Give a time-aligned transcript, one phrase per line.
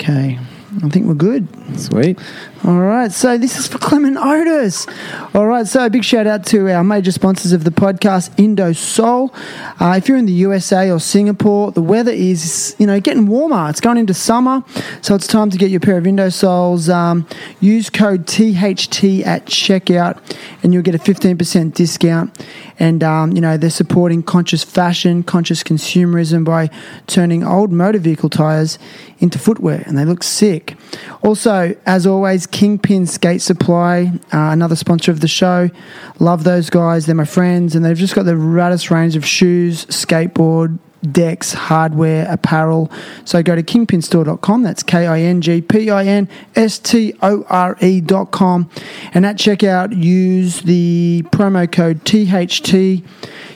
[0.00, 0.38] Okay.
[0.82, 1.48] I think we're good.
[1.78, 2.18] Sweet.
[2.62, 4.86] All right, so this is for Clement Otis.
[5.34, 9.34] All right, so a big shout out to our major sponsors of the podcast, Indosole.
[9.80, 13.68] Uh, if you're in the USA or Singapore, the weather is, you know, getting warmer.
[13.68, 14.62] It's going into summer,
[15.02, 16.92] so it's time to get your pair of Indosoles.
[16.92, 17.26] Um,
[17.60, 20.20] use code THT at checkout,
[20.62, 22.46] and you'll get a 15% discount.
[22.78, 26.70] And, um, you know, they're supporting conscious fashion, conscious consumerism by
[27.06, 28.78] turning old motor vehicle tyres
[29.20, 30.76] into footwear, and they look sick.
[31.22, 35.70] Also, as always, Kingpin Skate Supply, uh, another sponsor of the show.
[36.18, 37.06] Love those guys.
[37.06, 42.26] They're my friends, and they've just got the raddest range of shoes, skateboard, decks, hardware,
[42.30, 42.90] apparel.
[43.24, 44.62] So go to kingpinstore.com.
[44.62, 48.70] That's K I N G P I N S T O R E.com.
[49.14, 53.04] And at checkout, use the promo code THT.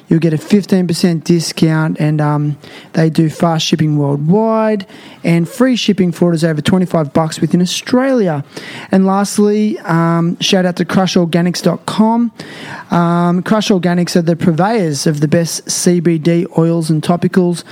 [0.08, 2.58] You'll get a 15% discount, and um,
[2.92, 4.86] they do fast shipping worldwide
[5.22, 8.44] and free shipping for orders over 25 bucks within Australia.
[8.90, 12.32] And lastly, um, shout out to krushorganics.com.
[12.90, 17.64] Um, Krush Organics are the purveyors of the best CBD oils and topicals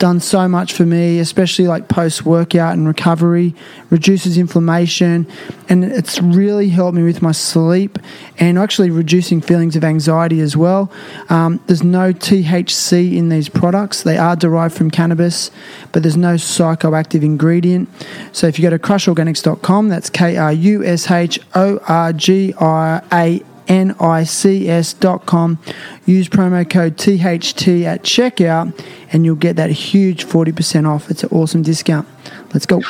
[0.00, 3.54] done so much for me, especially like post workout and recovery,
[3.90, 5.26] reduces inflammation,
[5.68, 7.98] and it's really helped me with my sleep
[8.38, 10.90] and actually reducing feelings of anxiety as well.
[11.28, 15.50] Um, there's no THC in these products, they are derived from cannabis,
[15.92, 17.88] but there's no psychoactive ingredient.
[18.32, 22.54] So if you go to krushorganics.com, that's K R U S H O R G
[22.58, 25.58] I A nics.com.
[26.04, 28.78] Use promo code THT at checkout
[29.12, 31.10] and you'll get that huge 40% off.
[31.10, 32.08] It's an awesome discount.
[32.52, 32.82] Let's go.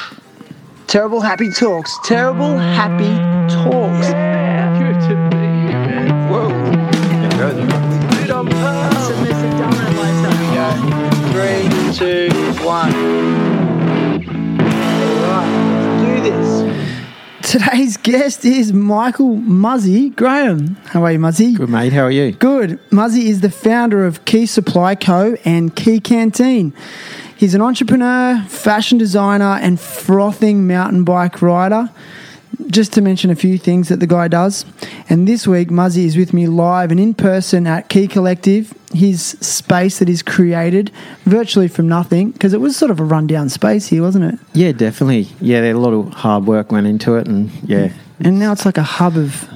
[0.86, 1.96] Terrible Happy Talks.
[2.02, 3.04] Terrible Happy
[3.54, 4.06] Talks.
[11.30, 12.28] Three, two,
[12.64, 12.92] one.
[15.00, 15.48] All right,
[15.86, 16.69] let's do this.
[17.50, 20.76] Today's guest is Michael Muzzy Graham.
[20.84, 21.54] How are you, Muzzy?
[21.54, 21.92] Good, mate.
[21.92, 22.30] How are you?
[22.30, 22.78] Good.
[22.92, 25.34] Muzzy is the founder of Quay Supply Co.
[25.44, 26.72] and Quay Canteen.
[27.36, 31.90] He's an entrepreneur, fashion designer, and frothing mountain bike rider.
[32.66, 34.64] Just to mention a few things that the guy does.
[35.08, 39.22] And this week, Muzzy is with me live and in person at Quay Collective, his
[39.22, 40.90] space that he's created
[41.24, 44.40] virtually from nothing, because it was sort of a rundown space here, wasn't it?
[44.52, 45.28] Yeah, definitely.
[45.40, 48.78] Yeah, a lot of hard work went into it, and yeah, And now it's like
[48.78, 49.48] a hub of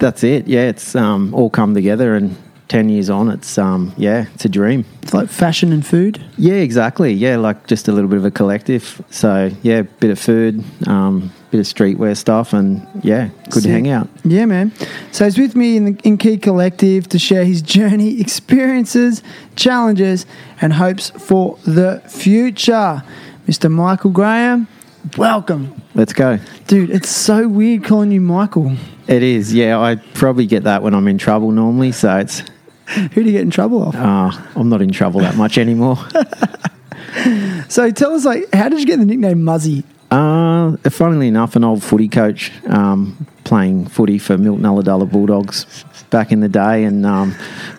[0.00, 0.48] that's it.
[0.48, 2.36] Yeah, it's um, all come together, and
[2.70, 4.86] ten years on, it's um, yeah, it's a dream.
[5.02, 6.24] it's like fashion and food.
[6.38, 7.12] Yeah, exactly.
[7.12, 9.02] Yeah, like just a little bit of a collective.
[9.10, 13.70] So yeah, bit of food, um, bit of streetwear stuff, and yeah, good to Sick.
[13.72, 14.08] hang out.
[14.24, 14.72] Yeah, man.
[15.12, 19.22] So he's with me in the in Quay Collective to share his journey, experiences,
[19.56, 20.24] challenges,
[20.62, 23.02] and hopes for the future.
[23.46, 23.68] Mr.
[23.68, 24.68] Michael Graham,
[25.16, 25.82] welcome.
[25.94, 26.38] Let's go.
[26.68, 28.76] Dude, it's so weird calling you Michael.
[29.08, 29.52] It is.
[29.52, 31.90] Yeah, I probably get that when I'm in trouble normally.
[31.90, 32.44] So it's
[33.12, 33.94] Who do you get in trouble off?
[33.94, 35.96] uh, I'm not in trouble that much anymore.
[37.68, 39.84] So tell us, like, how did you get the nickname Muzzy?
[40.10, 46.32] Uh, funnily enough, an old footy coach um, playing footy for Milton Ulladulla Bulldogs back
[46.32, 47.34] in the day, and um,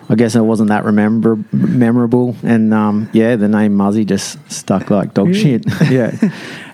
[0.10, 2.36] I guess it wasn't that remember memorable.
[2.44, 5.66] And um, yeah, the name Muzzy just stuck like dog shit.
[5.90, 6.12] yeah,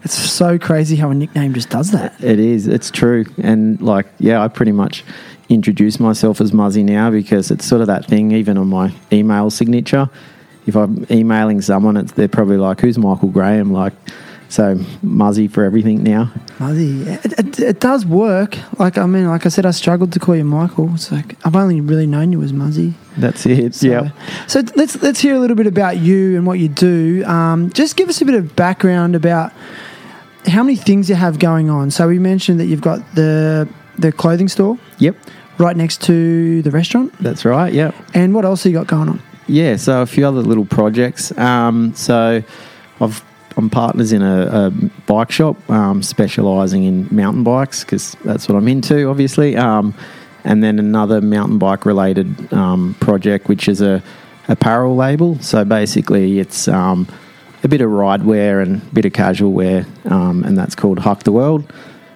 [0.03, 2.21] It's so crazy how a nickname just does that.
[2.23, 2.67] it is.
[2.67, 3.25] It's true.
[3.41, 5.03] And like, yeah, I pretty much
[5.49, 8.31] introduce myself as Muzzy now because it's sort of that thing.
[8.31, 10.09] Even on my email signature,
[10.65, 13.93] if I'm emailing someone, it's, they're probably like, "Who's Michael Graham?" Like.
[14.49, 16.31] So Muzzy for everything now.
[16.57, 18.57] Muzzy, it, it, it does work.
[18.79, 20.93] Like, I mean, like I said, I struggled to call you Michael.
[20.93, 22.93] It's like I've only really known you as Muzzy.
[23.17, 23.75] That's it.
[23.75, 24.11] So, yeah.
[24.47, 27.25] So let's let's hear a little bit about you and what you do.
[27.25, 29.51] Um, just give us a bit of background about
[30.45, 31.91] how many things you have going on.
[31.91, 35.15] So we mentioned that you've got the the clothing store Yep.
[35.57, 37.73] right next to the restaurant, That's right.
[37.73, 37.95] Yep.
[38.13, 39.21] and what else have you got going on?
[39.47, 39.75] Yeah.
[39.77, 41.35] So a few other little projects.
[41.37, 42.43] Um, so
[43.01, 43.23] I've
[43.55, 44.69] I'm partners in a, a
[45.07, 49.55] bike shop, um, specialising in mountain bikes because that's what I'm into, obviously.
[49.57, 49.95] Um,
[50.43, 54.03] and then another mountain bike related um, project, which is a
[54.47, 55.39] apparel label.
[55.39, 57.07] So basically, it's um,
[57.63, 60.99] a bit of ride wear and a bit of casual wear, um, and that's called
[60.99, 61.73] Huck the World.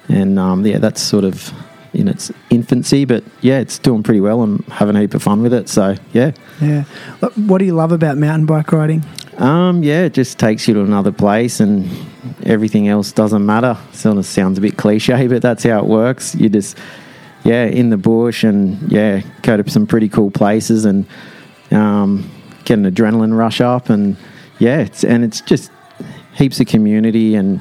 [0.10, 1.52] And um, yeah, that's sort of
[1.94, 5.42] in its infancy, but yeah, it's doing pretty well and having a heap of fun
[5.42, 5.68] with it.
[5.68, 6.84] So yeah, Yeah.
[7.36, 9.04] What do you love about mountain bike riding?
[9.38, 11.90] um, yeah, it just takes you to another place and
[12.44, 13.78] everything else doesn't matter.
[13.92, 16.36] Sort of sounds a bit cliche, but that's how it works.
[16.36, 16.78] You just,
[17.44, 21.06] yeah, in the bush and yeah, go to some pretty cool places and
[21.72, 22.30] um,
[22.66, 24.16] get an adrenaline rush up and
[24.60, 25.72] yeah, it's, and it's just
[26.36, 27.60] heaps of community and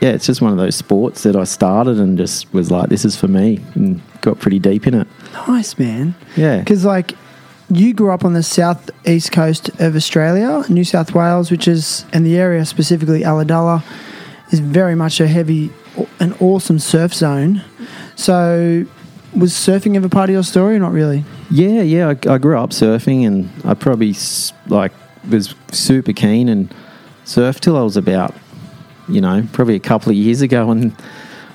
[0.00, 3.04] yeah, it's just one of those sports that I started and just was like, this
[3.04, 5.08] is for me, and got pretty deep in it.
[5.46, 6.14] Nice, man.
[6.36, 7.14] Yeah, Because, like,
[7.70, 12.24] you grew up on the southeast coast of Australia, New South Wales, which is, and
[12.24, 13.82] the area specifically Ulladulla,
[14.52, 15.70] is very much a heavy,
[16.20, 17.62] an awesome surf zone.
[18.16, 18.86] So,
[19.36, 21.24] was surfing ever part of your story or not really?
[21.50, 22.08] yeah, yeah.
[22.08, 24.14] I, I grew up surfing, and I probably
[24.68, 24.92] like
[25.28, 26.72] was super keen and
[27.26, 28.34] surfed till I was about,
[29.08, 30.94] you know, probably a couple of years ago, and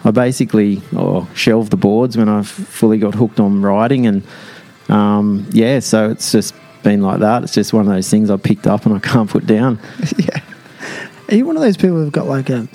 [0.04, 4.24] I basically oh, shelved the boards when I fully got hooked on riding, and
[4.90, 6.54] um, yeah, so it's just
[6.84, 7.44] been like that.
[7.44, 9.80] It's just one of those things I picked up and I can't put down.
[10.18, 10.42] yeah.
[11.30, 12.68] Are you one of those people who've got like a.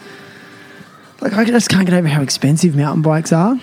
[1.20, 3.56] Like, I just can't get over how expensive mountain bikes are.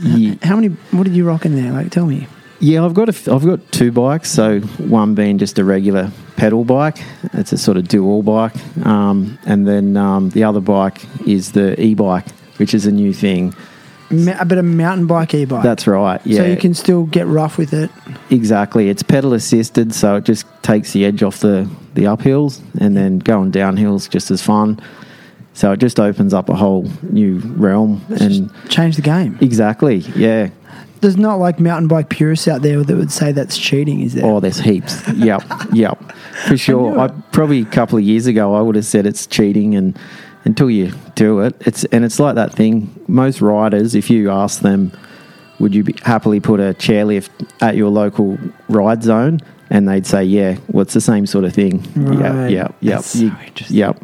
[0.00, 0.68] Ye- How many.
[0.90, 1.70] What did you rock in there?
[1.70, 2.26] Like, tell me.
[2.60, 4.30] Yeah, I've got a I've got two bikes.
[4.30, 6.98] So one being just a regular pedal bike.
[7.34, 8.54] It's a sort of dual bike,
[8.86, 13.54] um, and then um, the other bike is the e-bike, which is a new thing.
[14.10, 15.62] Ma- a bit of mountain bike e bike.
[15.62, 16.20] That's right.
[16.24, 17.90] Yeah, So you can still get rough with it.
[18.30, 18.88] exactly.
[18.88, 23.18] It's pedal assisted, so it just takes the edge off the the uphills, and then
[23.18, 24.80] going downhills just as fun.
[25.54, 29.38] So it just opens up a whole new realm, and Change the game.
[29.40, 30.48] exactly, yeah.
[31.04, 34.24] There's not like mountain bike purists out there that would say that's cheating, is there?
[34.24, 35.06] Oh, there's heaps.
[35.12, 35.42] yep,
[35.74, 36.00] yep,
[36.46, 36.92] for sure.
[36.92, 39.98] knew I, probably a couple of years ago, I would have said it's cheating, and
[40.44, 42.88] until you do it, it's and it's like that thing.
[43.06, 44.92] Most riders, if you ask them,
[45.58, 47.28] would you be happily put a chairlift
[47.60, 48.38] at your local
[48.70, 50.56] ride zone, and they'd say, yeah.
[50.68, 51.82] Well, it's the same sort of thing.
[51.94, 52.50] Right.
[52.50, 53.02] Yep, yep, yep.
[53.02, 53.30] So
[53.68, 54.02] Yep.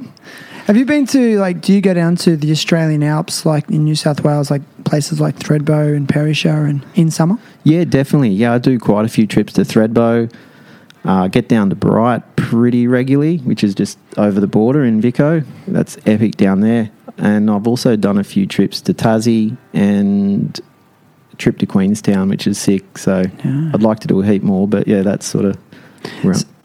[0.70, 1.62] Have you been to like?
[1.62, 5.20] Do you go down to the Australian Alps, like in New South Wales, like places
[5.20, 7.38] like Thredbo and Perisher, and in summer?
[7.64, 8.28] Yeah, definitely.
[8.28, 10.32] Yeah, I do quite a few trips to Thredbo.
[11.04, 15.42] Uh, get down to Bright pretty regularly, which is just over the border in Vico.
[15.66, 16.92] That's epic down there.
[17.18, 20.60] And I've also done a few trips to Tassie and
[21.32, 22.96] a trip to Queenstown, which is sick.
[22.96, 23.72] So Yeah.
[23.74, 25.58] I'd like to do a heap more, but yeah, that's sort of.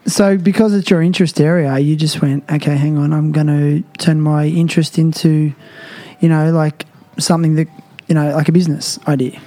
[0.06, 3.82] So, because it's your interest area, you just went, okay, hang on, I'm going to
[3.98, 5.52] turn my interest into,
[6.20, 6.86] you know, like
[7.18, 7.66] something that,
[8.06, 9.40] you know, like a business idea.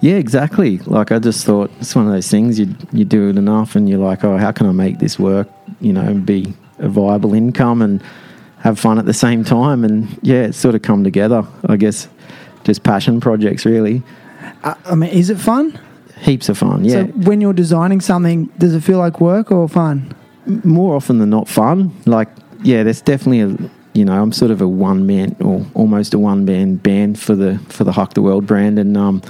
[0.00, 0.78] Yeah, exactly.
[0.78, 3.88] Like I just thought it's one of those things you you do it enough, and
[3.88, 5.48] you're like, oh, how can I make this work?
[5.80, 8.00] You know, and be a viable income and
[8.60, 9.84] have fun at the same time.
[9.84, 11.44] And yeah, it's sort of come together.
[11.68, 12.08] I guess
[12.62, 14.02] just passion projects, really.
[14.62, 15.78] Uh, I mean, is it fun?
[16.20, 16.84] Heaps of fun.
[16.84, 20.14] Yeah, So, when you're designing something, does it feel like work or fun?
[20.64, 21.92] more often than not, fun.
[22.06, 22.28] Like
[22.62, 23.70] yeah, there's definitely a.
[23.94, 27.34] You know, I'm sort of a one man or almost a one man band for
[27.34, 29.22] the for the Huck the World brand, and um,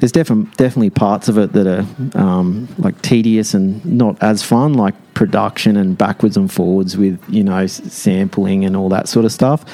[0.00, 1.86] there's definitely definitely parts of it that are
[2.20, 7.44] um, like tedious and not as fun, like production and backwards and forwards with you
[7.44, 9.64] know s- sampling and all that sort of stuff.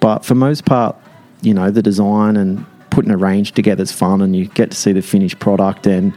[0.00, 0.96] But for most part,
[1.42, 4.76] you know, the design and putting a range together is fun, and you get to
[4.76, 6.12] see the finished product and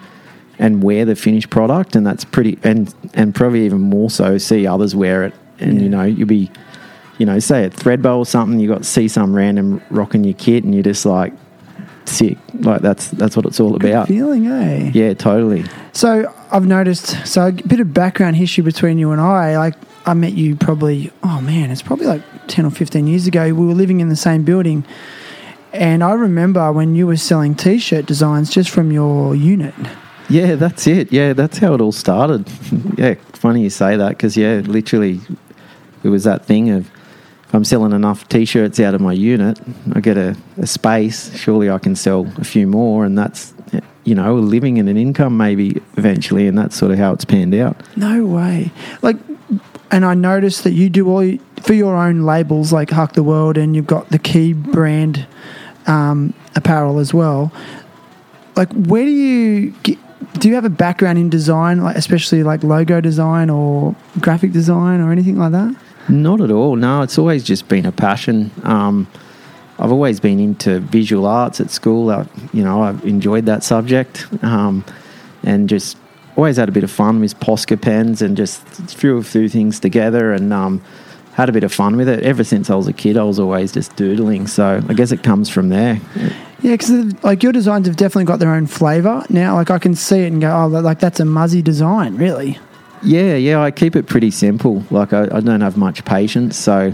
[0.60, 4.68] and wear the finished product, and that's pretty and and probably even more so see
[4.68, 6.51] others wear it, and you know you'll be.
[7.18, 10.33] You know, say at Thredbo or something, you got to see some random rocking your
[10.33, 11.31] kit, and you're just like,
[12.04, 12.38] sick.
[12.54, 14.10] Like that's that's what it's all about.
[14.10, 14.92] Feeling, eh?
[14.94, 15.63] Yeah, totally.
[15.94, 17.25] So I've noticed.
[17.25, 19.57] So a bit of background history between you and I.
[19.57, 19.75] Like
[20.06, 21.12] I met you probably.
[21.24, 23.45] Oh man, it's probably like ten or fifteen years ago.
[23.54, 24.86] We were living in the same building,
[25.75, 29.74] and I remember when you were selling T-shirt designs just from your unit.
[30.29, 31.12] Yeah, that's it.
[31.12, 32.50] Yeah, that's how it all started.
[32.98, 35.20] yeah, funny you say that because yeah, literally,
[36.03, 36.89] it was that thing of
[37.48, 39.60] if I'm selling enough T-shirts out of my unit,
[39.94, 41.36] I get a, a space.
[41.38, 43.53] Surely I can sell a few more, and that's
[44.03, 47.25] you know a living and an income maybe eventually, and that's sort of how it's
[47.25, 47.77] panned out.
[47.96, 48.72] No way.
[49.01, 49.17] Like,
[49.91, 53.58] and I noticed that you do all for your own labels, like Huck the World,
[53.58, 55.27] and you've got the Quay brand
[55.88, 57.51] um, apparel as well.
[58.56, 59.98] Like, where do you get?
[60.39, 65.00] Do you have a background in design, like especially like logo design or graphic design
[65.01, 65.75] or anything like that?
[66.10, 66.75] Not at all.
[66.75, 68.51] No, it's always just been a passion.
[68.63, 69.08] Um,
[69.77, 72.10] I've always been into visual arts at school.
[72.10, 74.86] I, you know, I've enjoyed that subject, um,
[75.44, 75.98] and just
[76.36, 79.80] always had a bit of fun with Posca pens and just threw a few things
[79.80, 80.82] together and um,
[81.36, 82.24] had a bit of fun with it.
[82.24, 84.48] Ever since I was a kid, I was always just doodling.
[84.48, 86.00] So I guess it comes from there.
[86.62, 89.56] Yeah, because like your designs have definitely got their own flavour now.
[89.56, 92.58] Like I can see it and go, oh, like that's a muzzy design, really.
[93.04, 94.84] Yeah, yeah, I keep it pretty simple.
[94.89, 96.94] Like I, I don't have much patience, so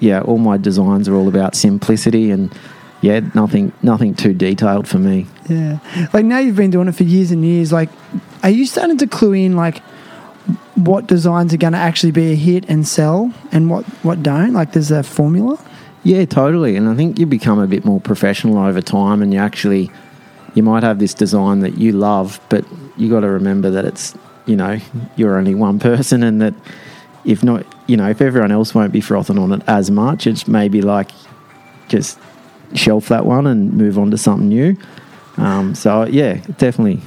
[0.00, 2.52] yeah, all my designs are all about simplicity and
[3.00, 5.26] yeah, nothing nothing too detailed for me.
[5.48, 5.78] Yeah.
[6.12, 7.72] Like now you've been doing it for years and years.
[7.72, 7.90] Like,
[8.42, 9.80] are you starting to clue in like
[10.74, 14.52] what designs are going to actually be a hit and sell and what, what don't?
[14.52, 15.58] Like, there's a formula?
[16.04, 16.76] Yeah, totally.
[16.76, 19.90] And I think you become a bit more professional over time, and you actually
[20.54, 22.64] you might have this design that you love, but
[22.96, 24.14] you got to remember that it's
[24.46, 24.78] you know
[25.16, 26.54] you're only one person, and that
[27.24, 30.48] if not, you know, if everyone else won't be frothing on it as much, it's
[30.48, 31.10] maybe like
[31.88, 32.18] just
[32.74, 34.76] shelf that one and move on to something new.
[35.36, 37.00] Um, so yeah, definitely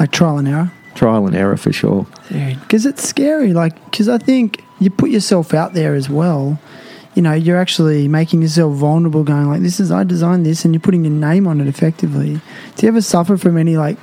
[0.00, 0.72] Like trial and error.
[0.94, 2.06] Trial and error for sure.
[2.28, 3.52] Because it's scary.
[3.52, 6.58] Like, because I think you put yourself out there as well.
[7.14, 10.72] You know, you're actually making yourself vulnerable, going like, "This is I designed this," and
[10.72, 12.40] you're putting your name on it effectively.
[12.76, 13.98] Do you ever suffer from any like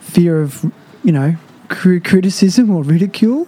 [0.00, 0.64] fear of,
[1.04, 1.36] you know,
[1.68, 3.46] cri- criticism or ridicule?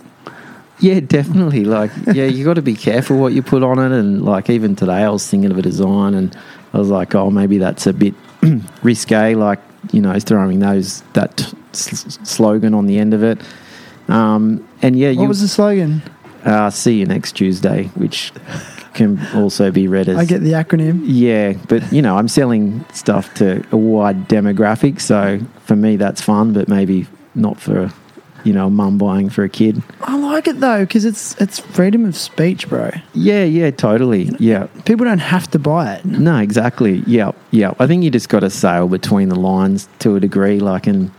[0.80, 1.64] Yeah, definitely.
[1.64, 3.98] Like, yeah, you got to be careful what you put on it.
[3.98, 6.36] And like, even today, I was thinking of a design, and
[6.72, 8.14] I was like, oh, maybe that's a bit
[8.82, 9.34] risque.
[9.34, 9.60] Like,
[9.92, 13.38] you know, throwing those that s- slogan on the end of it.
[14.08, 16.02] Um, and yeah, What you was the slogan?
[16.44, 18.32] uh, see you next Tuesday, which
[18.94, 21.02] can also be read as I get the acronym.
[21.04, 26.20] yeah, but you know, I'm selling stuff to a wide demographic, so for me that's
[26.22, 27.92] fun, but maybe not for
[28.48, 29.82] you know, mum buying for a kid.
[30.00, 32.90] I like it though because it's it's freedom of speech, bro.
[33.12, 34.30] Yeah, yeah, totally.
[34.38, 34.68] Yeah.
[34.86, 36.06] People don't have to buy it.
[36.06, 37.02] No, exactly.
[37.06, 37.74] Yeah, yeah.
[37.78, 41.10] I think you just got to sail between the lines to a degree, like, and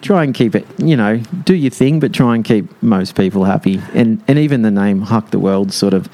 [0.00, 0.64] try and keep it.
[0.78, 3.82] You know, do your thing, but try and keep most people happy.
[3.92, 6.08] And and even the name "Huck the World" sort of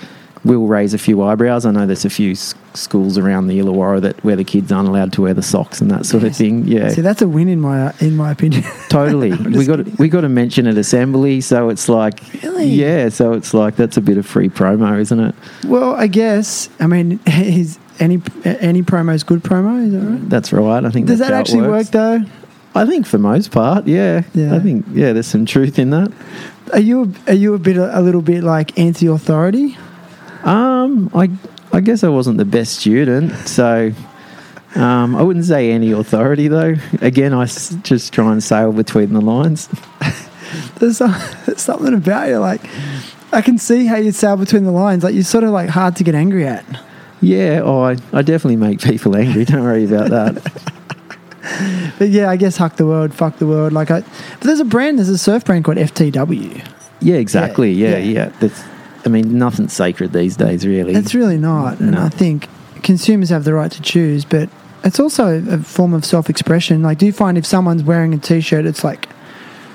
[0.44, 1.64] will raise a few eyebrows.
[1.64, 4.88] I know there's a few s- schools around the Illawarra that where the kids aren't
[4.88, 6.66] allowed to wear the socks and that sort of thing.
[6.66, 8.64] Yeah, See, that's a win in my in my opinion.
[8.88, 9.32] totally.
[9.36, 12.66] We got we got to mention at assembly, so it's like Really?
[12.66, 15.34] yeah, so it's like that's a bit of free promo, isn't it?
[15.66, 16.68] well, I guess.
[16.80, 19.84] I mean, is any any promo is good promo?
[19.86, 20.28] Is that right?
[20.28, 20.84] That's right.
[20.84, 22.20] I think Does that actually work though?
[22.74, 24.22] I think for most part, yeah.
[24.34, 24.54] Yeah.
[24.56, 26.10] I think yeah, there's some truth in that.
[26.72, 29.76] Are you are you a bit a little bit like anti-authority?
[30.44, 31.30] Um, I
[31.72, 33.92] I guess I wasn't the best student, so
[34.74, 36.74] um, I wouldn't say any authority though.
[37.00, 39.68] Again, I s- just try and sail between the lines.
[40.78, 41.14] There's, some,
[41.46, 42.60] there's something about you like.
[43.32, 45.02] I can see how you sail between the lines.
[45.02, 46.64] Like you're sort of like hard to get angry at.
[47.22, 49.44] Yeah, oh, I, I definitely make people angry.
[49.46, 50.62] Don't worry about that.
[51.98, 53.72] But yeah, I guess huck the world, fuck the world.
[53.72, 56.66] Like I, but there's a brand, there's a surf brand called FTW.
[57.00, 57.72] Yeah, exactly.
[57.72, 58.04] Yeah, Yeah, yeah.
[58.12, 58.32] yeah.
[58.40, 58.64] That's,
[59.04, 60.94] I mean, nothing's sacred these days, really.
[60.94, 62.48] It's really not, and I think
[62.82, 64.24] consumers have the right to choose.
[64.24, 64.48] But
[64.84, 66.82] it's also a form of self-expression.
[66.82, 69.08] Like, do you find if someone's wearing a t-shirt, it's like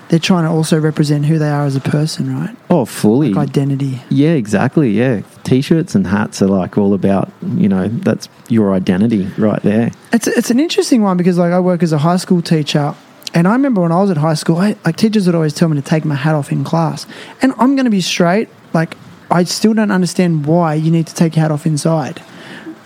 [0.10, 2.56] they're trying to also represent who they are as a person, right?
[2.70, 3.34] oh, fully.
[3.34, 4.02] Like identity.
[4.10, 4.92] Yeah, exactly.
[4.92, 9.92] Yeah, t-shirts and hats are like all about you know that's your identity right there.
[10.14, 12.96] It's it's an interesting one because like I work as a high school teacher,
[13.34, 15.68] and I remember when I was at high school, I, like teachers would always tell
[15.68, 17.06] me to take my hat off in class,
[17.42, 18.50] and I'm going to be straight.
[18.74, 18.96] Like
[19.30, 22.22] I still don't understand why you need to take your hat off inside.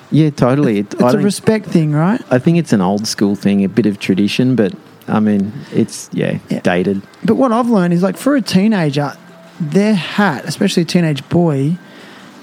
[0.10, 0.79] Yeah, totally.
[0.79, 2.21] It, It's I, a respect thing, right?
[2.29, 4.74] I think it's an old school thing, a bit of tradition, but
[5.07, 6.60] I mean, it's yeah, Yeah.
[6.62, 7.01] dated.
[7.24, 9.13] But what I've learned is like for a teenager,
[9.60, 11.77] their hat, especially a teenage boy,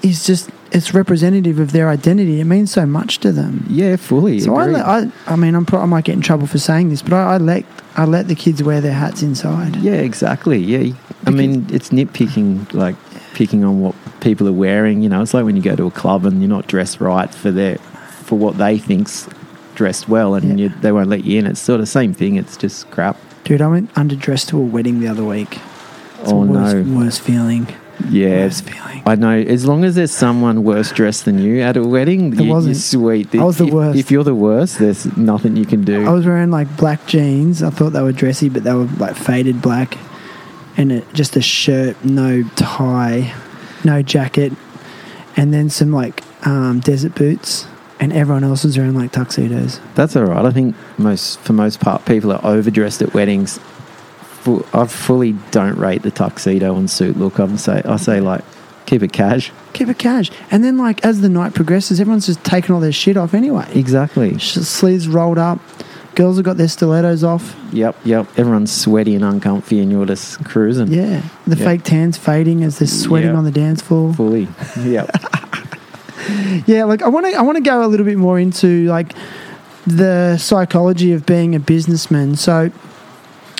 [0.01, 2.39] is just it's representative of their identity.
[2.39, 3.65] It means so much to them.
[3.69, 4.39] Yeah, fully.
[4.39, 6.89] So I, let, I, I mean, I'm pro- I might get in trouble for saying
[6.89, 9.75] this, but I, I let I let the kids wear their hats inside.
[9.77, 10.57] yeah, exactly.
[10.59, 10.93] Yeah,
[11.25, 12.95] I mean, it's nitpicking, like
[13.33, 15.01] picking on what people are wearing.
[15.01, 17.33] You know, it's like when you go to a club and you're not dressed right
[17.33, 19.27] for their for what they think's
[19.75, 20.67] dressed well, and Yeah.
[20.67, 21.45] you, they won't let you in.
[21.47, 22.35] It's sort of the same thing.
[22.35, 23.17] It's just crap.
[23.43, 25.57] Dude, I went underdressed to a wedding the other week.
[26.21, 26.97] It's oh the worst, no.
[26.99, 27.67] worst feeling.
[28.09, 29.03] Yeah, feeling.
[29.05, 29.37] I know.
[29.37, 32.75] As long as there's someone worse dressed than you at a wedding, There you, wasn't.
[32.75, 33.35] you're sweet.
[33.35, 33.99] I was the if, worst.
[33.99, 36.05] If you're the worst, there's nothing you can do.
[36.07, 37.61] I was wearing like black jeans.
[37.61, 39.97] I thought they were dressy, but they were like faded black,
[40.77, 43.33] and it, just a shirt, no tie,
[43.83, 44.53] no jacket,
[45.35, 47.67] and then some like um, desert boots.
[48.01, 49.81] And everyone else was wearing like tuxedos.
[49.95, 50.45] That's all right.
[50.45, 53.59] I think most for most part, people are overdressed at weddings.
[54.41, 57.39] Fu- I fully don't rate the tuxedo and suit look.
[57.39, 58.43] I'm say I say like
[58.85, 59.51] keep it cash.
[59.73, 60.31] Keep it cash.
[60.51, 63.67] And then like as the night progresses, everyone's just taking all their shit off anyway.
[63.75, 64.37] Exactly.
[64.39, 65.59] Sh- Sleeves rolled up.
[66.15, 67.55] Girls have got their stilettos off.
[67.71, 68.27] Yep, yep.
[68.37, 70.87] Everyone's sweaty and uncomfy, and you're just cruising.
[70.91, 71.63] Yeah, the Yeah.
[71.63, 73.37] fake tans fading as they're sweating Yeah.
[73.37, 74.13] on the dance floor.
[74.13, 74.47] Fully.
[74.83, 75.09] Yep.
[76.65, 79.13] Yeah, like I want to I want to go a little bit more into like
[79.87, 82.35] the psychology of being a businessman.
[82.35, 82.71] So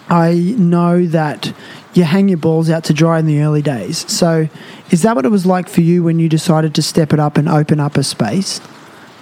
[0.10, 1.54] I know that
[1.94, 4.10] you hang your balls out to dry in the early days.
[4.12, 4.48] So
[4.92, 7.38] is that what it was like for you when you decided to step it up
[7.38, 8.60] and open up a space?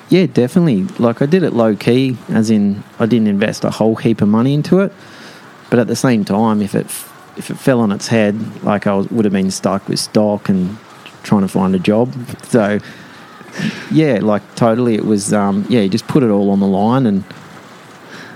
[0.10, 0.84] Yeah, definitely.
[1.00, 4.30] Like I did it low key, as in I didn't invest a whole heap of
[4.30, 4.94] money into it.
[5.70, 6.86] But at the same time, if it
[7.36, 10.50] if it fell on its head, like I was, would have been stuck with stock
[10.50, 10.78] and
[11.24, 12.14] trying to find a job.
[12.44, 12.80] So
[13.92, 14.96] yeah, like totally.
[14.96, 17.26] It was um, yeah, you just put it all on the line, and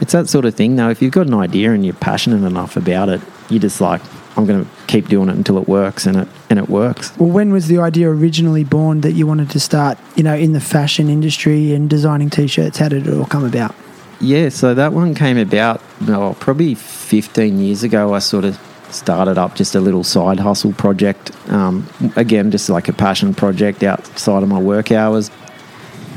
[0.01, 0.75] it's that sort of thing.
[0.75, 4.01] Though, if you've got an idea and you're passionate enough about it, you're just like
[4.35, 7.15] I'm going to keep doing it until it works, and it and it works.
[7.17, 10.53] Well, when was the idea originally born that you wanted to start, you know, in
[10.53, 12.77] the fashion industry and designing t-shirts?
[12.77, 13.75] How did it all come about?
[14.19, 18.13] Yeah, so that one came about oh, probably 15 years ago.
[18.13, 18.59] I sort of
[18.91, 21.31] started up just a little side hustle project.
[21.49, 25.31] Um, again, just like a passion project outside of my work hours.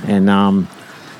[0.06, 0.68] And um,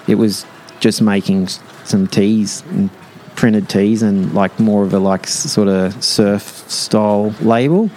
[0.07, 0.45] it was
[0.81, 1.49] just making
[1.85, 2.91] some tees and
[3.37, 7.91] printed tees and like more of a like sort of surf style label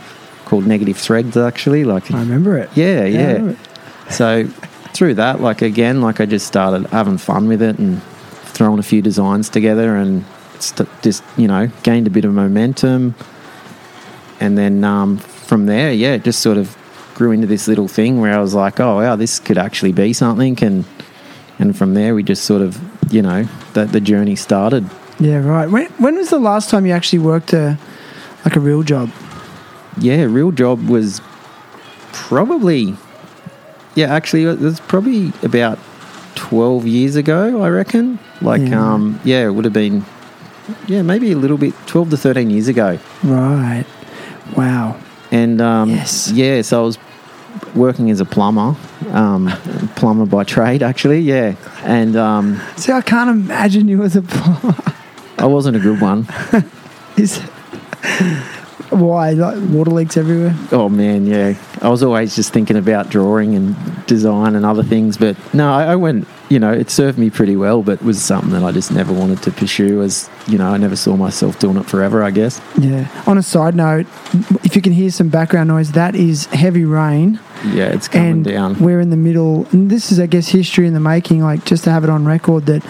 [0.46, 1.84] called Negative Threads actually.
[1.84, 2.70] Like I remember it.
[2.75, 3.50] yeah, yeah.
[3.50, 3.58] it.
[4.10, 4.46] So
[4.94, 8.01] through that, like again, like I just started having fun with it and
[8.58, 10.25] throwing a few designs together and
[10.60, 13.15] st- just you know gained a bit of momentum.
[14.39, 16.75] And then um, from there, yeah, it just sort of
[17.15, 20.13] grew into this little thing where I was like, oh wow, this could actually be
[20.13, 20.58] something.
[20.63, 20.86] And
[21.60, 24.89] and from there, we just sort of you know that the journey started.
[25.19, 25.69] Yeah, right.
[25.69, 27.77] When, when was the last time you actually worked a
[28.45, 29.09] like a real job?
[29.99, 31.21] Yeah, real job was
[32.11, 32.95] probably
[33.95, 35.79] yeah, actually it was probably about
[36.35, 38.19] twelve years ago, I reckon.
[38.41, 38.93] Like Yeah.
[38.93, 40.05] um yeah, it would have been
[40.87, 42.99] yeah, maybe a little bit twelve to thirteen years ago.
[43.23, 43.85] Right.
[44.55, 44.97] Wow.
[45.31, 46.31] And um Yes.
[46.31, 46.97] yeah, so I was
[47.75, 48.75] working as a plumber,
[49.11, 49.47] um
[49.95, 51.55] plumber by trade actually, yeah.
[51.83, 54.75] And um See, I can't imagine you as a plumber.
[55.37, 56.27] I wasn't a good one.
[57.17, 57.41] Is
[58.89, 60.56] why like water leaks everywhere?
[60.72, 61.56] Oh man, yeah.
[61.82, 63.75] I was always just thinking about drawing and
[64.08, 66.27] design and other things, but no, I, I went.
[66.50, 69.44] You know, it served me pretty well, but was something that I just never wanted
[69.44, 70.01] to pursue.
[70.01, 72.24] As you know, I never saw myself doing it forever.
[72.24, 72.62] I guess.
[72.79, 73.08] Yeah.
[73.27, 74.06] On a side note,
[74.63, 78.44] if you can hear some background noise, that is heavy rain, Yeah, it's coming and
[78.46, 78.79] down.
[78.79, 79.65] we're in the middle.
[79.74, 81.41] And this is, I guess, history in the making.
[81.41, 82.82] Like just to have it on record that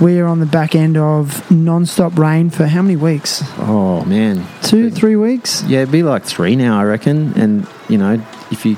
[0.00, 3.42] we're on the back end of non-stop rain for how many weeks?
[3.58, 5.62] Oh man, Two, three weeks.
[5.64, 7.32] yeah, it'd be like three now, I reckon.
[7.38, 8.76] And you know, if you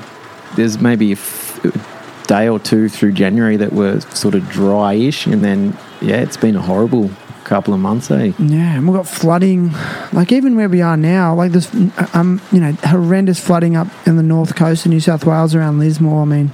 [0.55, 5.43] there's maybe a f- day or two through January that were sort of dry-ish, and
[5.43, 7.09] then yeah, it's been a horrible
[7.45, 8.33] couple of months, eh?
[8.37, 9.71] Yeah, and we've got flooding,
[10.11, 11.73] like even where we are now, like this,
[12.13, 15.79] um, you know, horrendous flooding up in the north coast of New South Wales around
[15.79, 16.23] Lismore.
[16.23, 16.51] I mean,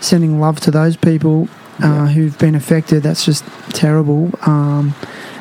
[0.00, 1.48] sending love to those people
[1.82, 3.02] uh, who've been affected.
[3.02, 4.30] That's just terrible.
[4.42, 4.94] Um,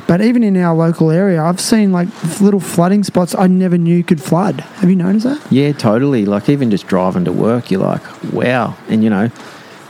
[0.07, 2.09] but even in our local area, I've seen like
[2.41, 4.59] little flooding spots I never knew could flood.
[4.59, 5.51] Have you noticed that?
[5.51, 6.25] Yeah, totally.
[6.25, 8.01] Like even just driving to work, you're like,
[8.33, 8.75] wow.
[8.89, 9.29] And you know,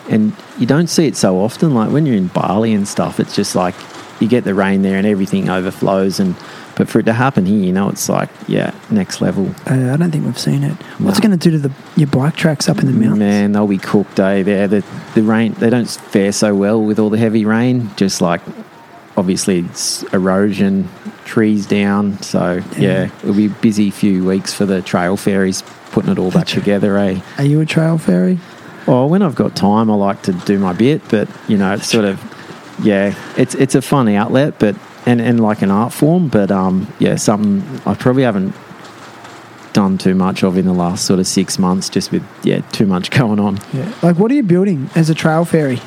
[0.10, 1.74] and you don't see it so often.
[1.74, 3.74] Like when you're in Bali and stuff, it's just like
[4.20, 6.20] you get the rain there and everything overflows.
[6.20, 6.36] And
[6.82, 9.54] but for it to happen here, you know, it's like yeah, next level.
[9.70, 10.74] Uh, I don't think we've seen it.
[10.98, 13.20] What's it going to do to the your bike tracks up in the mountains?
[13.20, 14.41] Man, they'll be cooked, eh?
[14.41, 15.54] There, the the rain.
[15.54, 17.91] They don't fare so well with all the heavy rain.
[17.98, 18.41] Just like
[19.15, 20.89] obviously it's erosion,
[21.24, 22.20] trees down.
[22.24, 22.80] So Yeah.
[22.80, 26.48] yeah, it'll be a busy few weeks for the trail fairies putting it all back
[26.48, 27.22] together, eh?
[27.38, 28.39] Are you a trail fairy?
[28.88, 31.86] Well, when I've got time, I like to do my bit, but you know, it's
[31.86, 32.20] sort of,
[32.84, 36.92] yeah, it's it's a fun outlet, but and, and like an art form, but um,
[37.00, 38.54] yeah, something I probably haven't
[39.74, 42.86] done too much of in the last sort of six months, just with yeah, too
[42.86, 43.60] much going on.
[43.74, 43.92] Yeah.
[44.02, 45.80] Like, what are you building as a trail fairy?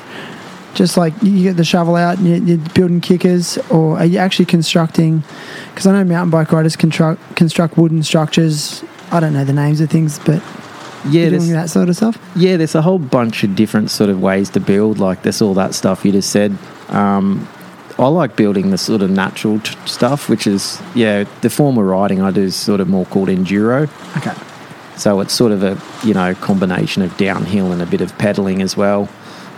[0.73, 4.17] Just like you get the shovel out and you- you're building kickers, or are you
[4.17, 5.23] actually constructing?
[5.69, 8.83] Because I know mountain bike riders construct construct wooden structures.
[9.11, 10.41] I don't know the names of things, but
[11.07, 12.17] Yeah, doing that sort of stuff.
[12.35, 14.97] yeah, there's a whole bunch of different sort of ways to build.
[14.99, 16.57] Like there's all that stuff you just said.
[16.89, 17.47] Um,
[17.97, 21.85] I like building the sort of natural t- stuff, which is yeah, the form of
[21.85, 23.89] riding I do is sort of more called enduro.
[24.17, 24.33] Okay.
[24.97, 25.77] So it's sort of a
[26.07, 29.07] you know combination of downhill and a bit of pedaling as well.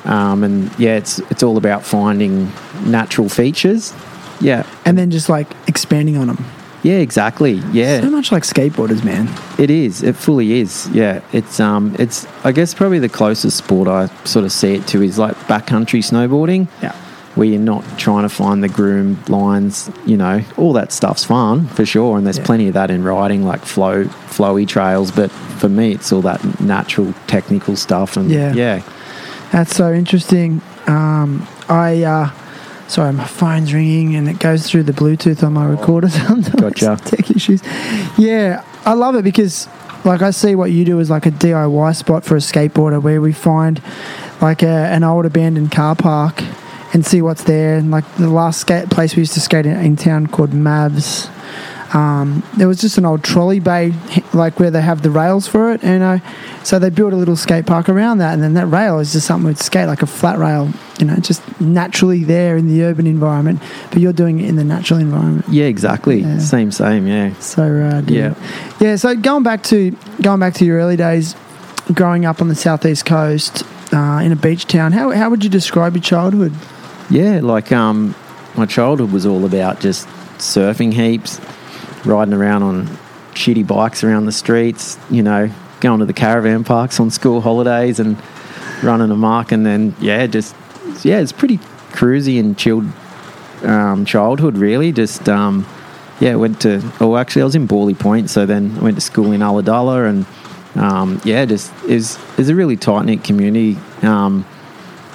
[0.05, 2.51] Um, and yeah, it's it's all about finding
[2.85, 3.93] natural features.
[4.39, 6.45] Yeah, And then just like expanding on them.
[6.83, 7.53] yeah, exactly.
[7.71, 9.27] Yeah, so much like skateboarders, man.
[9.57, 10.03] it is.
[10.03, 10.87] It fully is.
[10.91, 14.85] Yeah, it's um, it's I guess probably the closest sport I sort of see it
[14.89, 16.67] to is like backcountry snowboarding.
[16.83, 16.95] Yeah.
[17.37, 21.67] Where you're not trying to find the groom lines, you know, all that stuff's fun
[21.67, 22.17] for sure.
[22.17, 22.45] And there's Yeah.
[22.45, 25.11] plenty of that in riding, like flow, flowy trails.
[25.11, 28.17] But for me, it's all that natural, technical stuff.
[28.17, 28.53] And Yeah.
[28.53, 28.81] yeah,
[29.51, 30.61] That's so interesting.
[30.87, 32.29] Um, I uh,
[32.87, 36.49] sorry, my phone's ringing and it goes through the Bluetooth on my recorder sometimes.
[36.49, 36.97] Gotcha.
[37.05, 37.61] Tech issues.
[38.17, 39.67] Yeah, I love it because,
[40.05, 43.21] like, I see what you do as like a DIY spot for a skateboarder where
[43.21, 43.81] we find
[44.41, 46.43] like a, an old abandoned car park
[46.93, 47.75] and see what's there.
[47.75, 51.29] And like the last skate place we used to skate in, in town called Mavs.
[51.93, 53.93] um, there was just an old trolley bay,
[54.33, 56.19] like where they have the rails for it, and uh,
[56.63, 59.25] so they built a little skate park around that, and then that rail is just
[59.25, 60.69] something with skate, like a flat rail,
[60.99, 64.63] you know, just naturally there in the urban environment, but you're doing it in the
[64.63, 65.45] natural environment.
[65.49, 66.21] Yeah, exactly.
[66.21, 66.39] Yeah.
[66.39, 67.07] Same, same.
[67.07, 67.33] Yeah.
[67.39, 68.09] So rad.
[68.09, 68.35] Yeah.
[68.79, 68.97] yeah.
[68.97, 71.35] So going back to going back to your early days,
[71.93, 75.49] growing up on the southeast coast uh, in a beach town, how how would you
[75.49, 76.53] describe your childhood?
[77.09, 78.15] Yeah, like um,
[78.55, 81.39] my childhood was all about just surfing heaps,
[82.05, 82.87] riding around on
[83.33, 87.99] shitty bikes around the streets, you know, going to the caravan parks on school holidays
[87.99, 88.17] and
[88.83, 89.51] running amok.
[89.51, 90.55] And then, yeah, just,
[91.03, 91.59] yeah, it's pretty
[91.91, 92.85] cruisy and chilled
[93.63, 94.91] um, childhood, really.
[94.91, 95.65] Just, um,
[96.19, 99.01] yeah, went to, oh, actually, I was in Bawley Point, so then I went to
[99.01, 100.25] school in Ulladulla and,
[100.75, 103.77] um, yeah, just, it was a really tight knit community.
[104.01, 104.45] Um,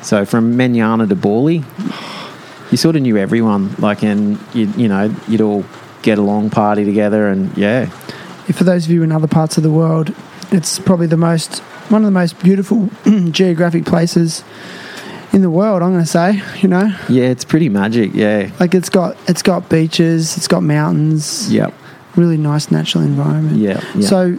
[0.03, 1.65] so from Manyana to Bawley,
[2.71, 5.65] you sort of knew everyone, like, and you, you know, you'd all
[6.03, 7.87] get along, party together, and yeah,
[8.53, 10.15] For those of you in other parts of the world,
[10.51, 12.89] it's probably the most one of the most beautiful
[13.31, 14.43] geographic places
[15.33, 15.83] in the world.
[15.83, 18.13] I'm going to say, you know, yeah, it's pretty magic.
[18.15, 21.73] Yeah, like it's got it's got beaches, it's got mountains, yep,
[22.17, 23.59] really nice natural environment.
[23.59, 24.07] yeah, yeah.
[24.07, 24.39] So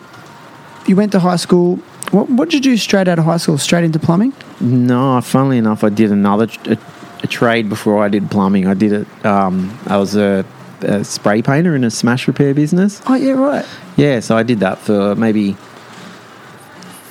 [0.88, 1.78] you went to high school.
[2.12, 3.58] What, what did you do straight out of high school?
[3.58, 4.34] Straight into plumbing?
[4.64, 6.78] No, funnily enough, I did another a,
[7.22, 8.66] a trade before I did plumbing.
[8.66, 9.26] I did it.
[9.26, 10.46] Um, I was a,
[10.82, 13.02] a spray painter in a smash repair business.
[13.06, 13.66] Oh yeah, right.
[13.98, 15.54] Yeah, so I did that for maybe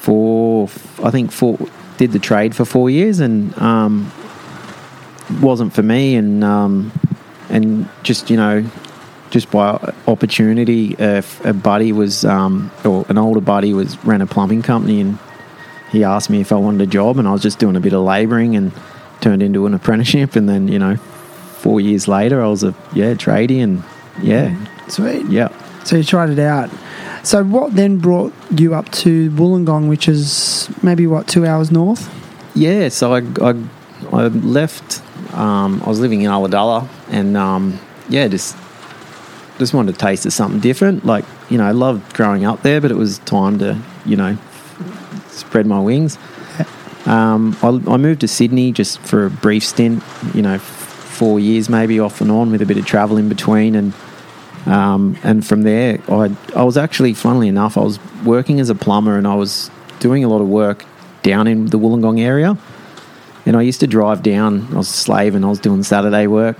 [0.01, 0.71] four.
[1.03, 1.59] I think four.
[1.99, 4.11] Did the trade for four years and um,
[5.43, 6.91] wasn't for me, and um,
[7.51, 8.65] and just you know,
[9.31, 14.63] just by opportunity, a buddy was um, or an older buddy was ran a plumbing
[14.63, 15.19] company, and
[15.93, 17.93] he asked me if I wanted a job, and I was just doing a bit
[17.93, 18.73] of labouring and
[19.21, 23.15] turned into an apprenticeship, and then you know, four years later, I was a yeah
[23.15, 23.83] tradie, and
[24.23, 24.57] yeah,
[24.89, 25.27] Sweet.
[25.27, 25.49] yeah.
[25.85, 26.71] So you tried it out.
[27.25, 32.11] So what then brought you up to Wollongong, which is maybe what two hours north?
[32.55, 33.55] Yeah, so I, I,
[34.13, 35.03] I left.
[35.35, 37.79] Um, I was living in Ulladulla, and um,
[38.09, 38.57] yeah, just
[39.59, 41.05] just wanted to taste of something different.
[41.05, 44.37] Like you know, I loved growing up there, but it was time to you know
[45.33, 46.19] spread my wings.
[47.07, 50.03] Um, I, I moved to Sydney just for a brief stint.
[50.35, 53.75] You know, four years maybe off and on with a bit of travel in between,
[53.75, 53.93] and
[54.67, 58.75] um, and from there, I I was actually, funnily enough, I was working as a
[58.75, 60.85] plumber, and I was doing a lot of work
[61.23, 62.57] down in the Wollongong area.
[63.45, 64.69] And I used to drive down.
[64.73, 66.57] I was a slave, and I was doing Saturday work.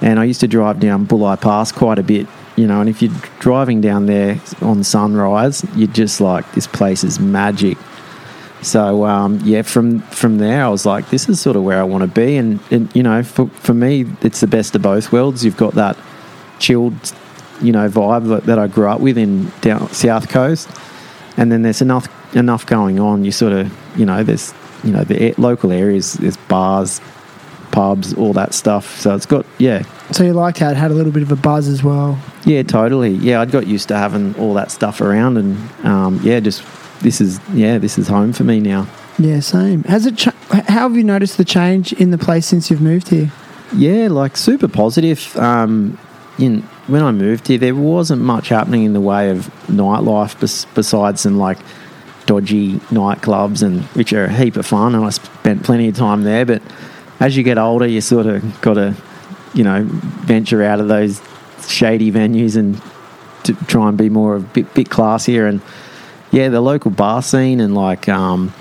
[0.00, 2.26] And I used to drive down Bulli Pass quite a bit,
[2.56, 2.80] you know.
[2.80, 7.78] And if you're driving down there on sunrise, you're just like, this place is magic.
[8.66, 11.84] So um, yeah, from from there, I was like, this is sort of where I
[11.84, 12.36] want to be.
[12.36, 15.44] And, and you know, for for me, it's the best of both worlds.
[15.44, 15.96] You've got that
[16.58, 16.94] chilled,
[17.62, 20.68] you know, vibe that, that I grew up with in down South Coast,
[21.36, 23.24] and then there's enough enough going on.
[23.24, 24.52] You sort of, you know, there's
[24.82, 27.00] you know the local areas, there's bars,
[27.70, 28.98] pubs, all that stuff.
[29.00, 31.36] So it's got yeah, So you liked how it had a little bit of a
[31.36, 32.18] buzz as well.
[32.44, 33.12] yeah, totally.
[33.12, 36.62] Yeah, I'd got used to having all that stuff around, and um, yeah, just
[37.00, 38.86] this is yeah, this is home for me now.
[39.18, 39.84] Yeah, same.
[39.84, 40.20] Has it?
[40.22, 43.30] How have you noticed the change in the place since you've moved here?
[43.74, 45.36] Yeah, like super positive.
[45.36, 45.98] Um,
[46.38, 50.66] in when I moved here, there wasn't much happening in the way of nightlife bes-
[50.74, 51.58] besides some like
[52.26, 56.22] dodgy nightclubs and which are a heap of fun, and I spent plenty of time
[56.22, 56.44] there.
[56.44, 56.62] But
[57.20, 58.94] as you get older, you sort of got to,
[59.54, 61.22] you know, venture out of those
[61.66, 62.80] shady venues and
[63.44, 65.48] to try and be more of a bit, bit classier.
[65.48, 65.60] And
[66.36, 68.52] yeah, the local bar scene and like, um,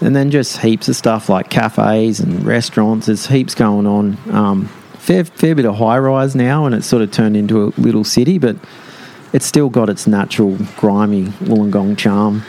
[0.00, 3.06] and then just heaps of stuff like cafes and restaurants.
[3.06, 4.16] There's heaps going on.
[4.30, 4.66] Um,
[4.98, 8.04] fair fair bit of high rise now, and it's sort of turned into a little
[8.04, 8.54] city, but
[9.32, 12.44] it's still got its natural grimy Wollongong charm.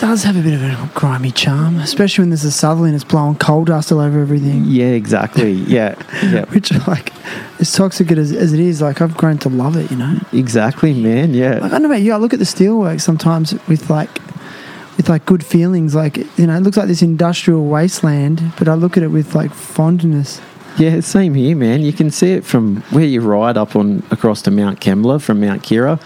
[0.00, 3.04] Does have a bit of a grimy charm, especially when there's a southerly and it's
[3.04, 4.64] blowing coal dust all over everything.
[4.64, 5.52] Yeah, exactly.
[5.70, 7.12] Yeah, yeah, Which, like,
[7.60, 10.18] as toxic as, as it is, like, I've grown to love it, you know?
[10.32, 11.34] exactly, man.
[11.34, 14.08] Yeah, Like, I don't know about you, I look at the steelwork sometimes with, like,
[14.96, 18.74] with like good feelings, like you know, it looks like this industrial wasteland, but I
[18.74, 20.42] look at it with like fondness.
[20.78, 21.80] Yeah, same here, man.
[21.80, 25.40] You can see it from where you ride up on across to Mount Kembla from
[25.40, 25.98] Mount Keira.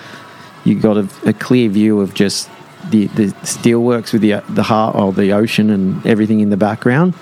[0.64, 2.48] You got a, a clear view of just
[2.90, 7.14] the the steelworks with the the heart of the ocean and everything in the background.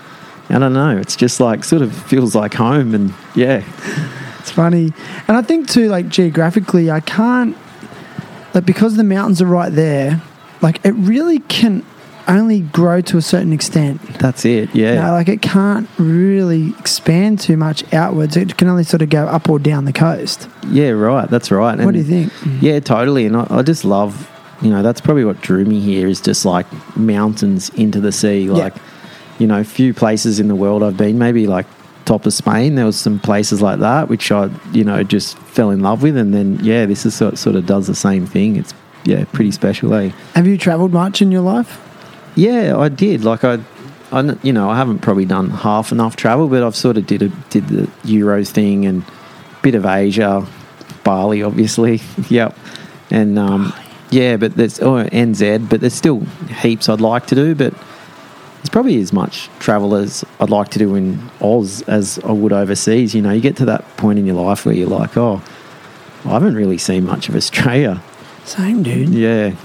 [0.49, 0.99] I don't know.
[0.99, 3.65] It's just like sort of feels like home, and yeah,
[4.41, 4.93] It's funny,
[5.29, 7.57] and I think too, like geographically, I can't
[8.55, 10.21] like because the mountains are right there.
[10.61, 11.85] Like it really can
[12.29, 14.01] only grow to a certain extent.
[14.19, 14.75] That's it.
[14.75, 14.95] Yeah.
[14.95, 18.37] You know, like it can't really expand too much outwards.
[18.37, 20.49] It can only sort of go up or down the coast.
[20.69, 21.29] Yeah, right.
[21.29, 21.79] That's right.
[21.79, 22.33] what do you think?
[22.63, 23.27] Yeah, totally.
[23.27, 24.31] And I, I just love,
[24.63, 28.45] you know, that's probably what drew me here is just like mountains into the sea.
[28.45, 28.53] Yeah.
[28.53, 28.75] Like,
[29.39, 31.67] you know, few places in the world I've been, maybe like
[32.05, 35.71] top of Spain, there was some places like that which I, you know, just fell
[35.71, 36.17] in love with.
[36.17, 38.57] And then, yeah, this is sort, sort of does the same thing.
[38.57, 38.73] It's,
[39.05, 40.11] yeah, pretty special, eh?
[40.35, 41.81] Have you travelled much in your life?
[42.37, 43.25] Yeah, I did.
[43.25, 43.59] Like I,
[44.13, 47.23] I, you know, I haven't probably done half enough travel, but I've sort of did
[47.23, 49.05] a, did the Euros thing and
[49.63, 50.47] bit of Asia,
[51.03, 52.01] Bali, obviously.
[52.29, 52.57] yep,
[53.11, 53.73] and um,
[54.13, 56.21] yeah, but there's oh, NZ, but there's still
[56.61, 57.75] heaps I'd like to do, but.
[58.61, 62.53] It's probably as much travel as I'd like to do in Oz as I would
[62.53, 63.13] overseas.
[63.13, 65.43] You know, you get to that point in your life where you're like, oh,
[66.25, 68.01] I haven't really seen much of Australia.
[68.45, 69.09] Same, dude.
[69.09, 69.57] Yeah,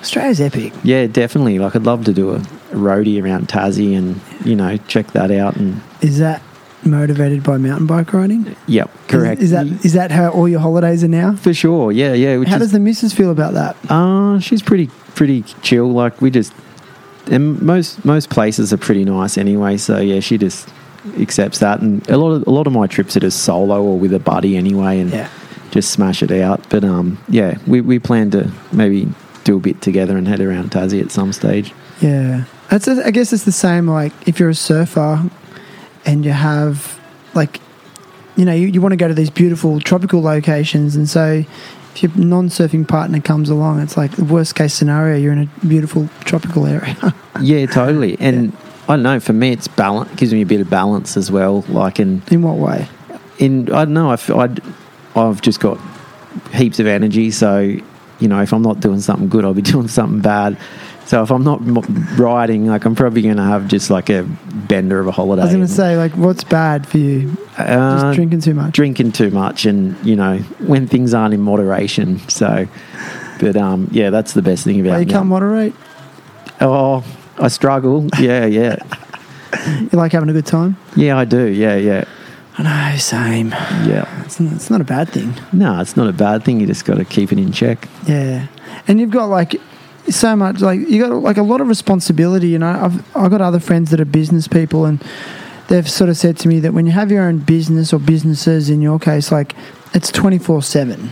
[0.00, 0.72] Australia's epic.
[0.82, 1.58] yeah, definitely.
[1.58, 5.30] Like, I'd love to do a, a roadie around Tassie and, you know, check that
[5.30, 5.56] out.
[5.56, 6.42] And, Is that
[6.84, 8.56] motivated by mountain bike riding?
[8.66, 9.40] yep, correct.
[9.42, 11.36] Is, is that is that how all your holidays are now?
[11.36, 12.36] For sure, yeah, yeah.
[12.44, 13.76] How is, does the missus feel about that?
[13.90, 15.90] uh, she's pretty, pretty chill.
[15.92, 16.52] Like, we just,
[17.26, 19.76] and most, most places are pretty nice anyway.
[19.76, 20.68] So, yeah, she just
[21.18, 21.80] accepts that.
[21.80, 24.18] And a lot of, a lot of my trips are just solo or with a
[24.18, 25.00] buddy anyway.
[25.00, 25.28] And, Yeah.
[25.70, 26.68] just smash it out.
[26.68, 29.08] But um, yeah, we, we plan to maybe
[29.44, 31.72] do a bit together and head around Tassie at some stage.
[32.00, 32.88] Yeah, that's.
[32.88, 33.86] I guess it's the same.
[33.86, 35.22] Like if you're a surfer,
[36.04, 36.98] and you have
[37.34, 37.60] like,
[38.36, 41.44] you know, you, you want to go to these beautiful tropical locations, and so
[41.94, 45.16] if your non-surfing partner comes along, it's like the worst case scenario.
[45.16, 46.96] You're in a beautiful tropical area.
[47.42, 48.18] Yeah, totally.
[48.20, 48.54] And
[48.86, 49.18] I don't know.
[49.18, 50.14] For me, it's balance.
[50.16, 51.62] Gives me a bit of balance as well.
[51.68, 52.86] Like in in what way?
[53.38, 54.10] in I don't know.
[54.10, 54.60] I f- I'd,
[55.16, 55.80] I've just got
[56.52, 57.30] heaps of energy.
[57.30, 57.58] So
[58.18, 60.58] you know, if I'm not doing something good, I'll be doing something bad.
[61.10, 61.80] So if I'm not m-
[62.16, 64.22] riding, like I'm probably going to have just like a
[64.68, 65.42] bender of a holiday.
[65.42, 67.36] I was going to say, like, what's bad for you?
[67.58, 68.72] Uh, Just drinking too much.
[68.72, 72.68] drinking too much and you know when things aren't in moderation so
[73.40, 75.74] but um yeah that's the best thing about Well, you can't moderate.
[76.60, 77.04] oh
[77.38, 78.76] i struggle yeah yeah
[79.92, 80.76] You like having a good time.
[80.96, 82.04] yeah i do yeah yeah
[82.56, 83.50] I know, same.
[83.50, 85.34] yeah It's, it's not a bad thing.
[85.52, 88.46] no it's not a bad thing you just got to keep it in check Yeah,
[88.88, 89.60] and you've got like
[90.08, 92.48] so much like you got like a lot of responsibility.
[92.48, 95.02] You know, I've I've got other friends that are business people, and
[95.68, 98.70] they've sort of said to me that when you have your own business or businesses,
[98.70, 99.54] in your case, like
[99.94, 101.10] it's twenty four seven.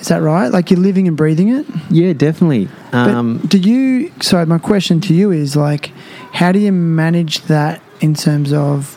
[0.00, 0.48] Is that right?
[0.48, 1.66] Like you're living and breathing it.
[1.90, 4.10] yeah definitely But um do you?
[4.22, 5.92] Sorry, my question to you is like,
[6.32, 8.96] how do you manage that in terms of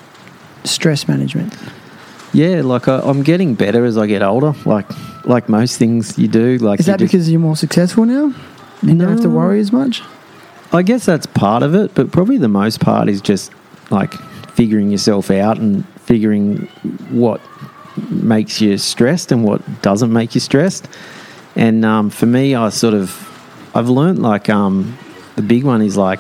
[0.63, 1.54] stress management?
[2.36, 4.88] yeah like I, i'm getting better as i get older like
[5.23, 8.34] like most things you do like Is that just- because you're more successful now?
[8.84, 10.02] And you don't have to worry as much.
[10.72, 13.52] I guess that's part of it, but probably the most part is just
[13.91, 14.13] like
[14.56, 16.67] figuring yourself out and figuring
[17.10, 17.41] what
[18.10, 20.88] makes you stressed and what doesn't make you stressed.
[21.56, 23.30] And um, for me, I sort of
[23.76, 24.98] I've learned like um,
[25.36, 26.19] the big one is like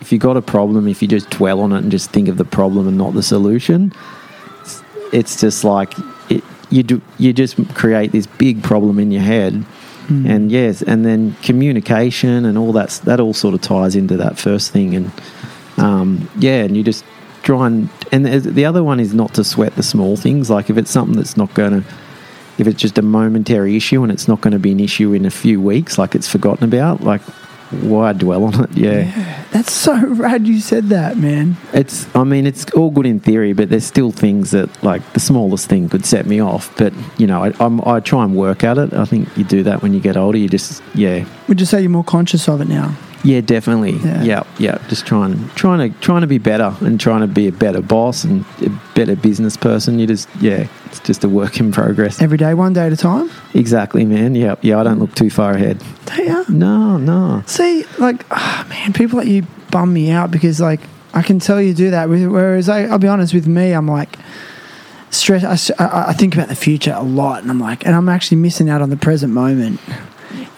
[0.00, 2.36] if you got a problem, if you just dwell on it and just think of
[2.36, 3.90] the problem and not the solution,
[4.60, 5.94] it's, it's just like
[6.28, 9.64] it, you do you just create this big problem in your head
[10.08, 14.38] and yes, and then communication and all that that all sort of ties into that
[14.38, 15.12] first thing, and
[15.76, 17.04] um, yeah, and you just
[17.42, 20.50] try and and the other one is not to sweat the small things.
[20.50, 21.88] Like if it's something that's not going to,
[22.58, 25.24] if it's just a momentary issue and it's not going to be an issue in
[25.26, 27.22] a few weeks, like it's forgotten about, like
[27.82, 28.76] why dwell on it?
[28.76, 29.44] yeah.
[29.52, 31.56] That's so rad you said that, man.
[31.72, 35.20] It's, I mean, it's all good in theory, but there's still things that, like, the
[35.20, 36.76] smallest thing could set me off.
[36.76, 38.92] But you know, I, I'm, I try and work at it.
[38.92, 40.38] I think you do that when you get older.
[40.38, 42.96] You just, yeah, Would you say you're more conscious of it now?
[43.24, 44.22] Yeah, definitely, Yeah.
[44.22, 44.78] yeah, yeah.
[44.88, 48.22] Just trying, trying to, trying to be better and trying to be a better boss
[48.24, 49.98] and a better business person.
[49.98, 52.22] You just, yeah, it's just a work in progress.
[52.22, 53.30] Every day, one day at a time?
[53.54, 54.34] Exactly, man.
[54.34, 54.78] Yeah, yeah.
[54.78, 55.82] I don't look too far ahead.
[56.06, 56.44] Do you?
[56.48, 57.42] No, no.
[57.46, 60.80] See, like, ah, man, people like you bum me out because, like,
[61.14, 62.08] I can tell you do that.
[62.08, 64.18] Whereas, I, I'll be honest with me, I'm like,
[65.10, 65.70] stress.
[65.78, 68.68] I, I think about the future a lot, and I'm like, and I'm actually missing
[68.68, 69.80] out on the present moment,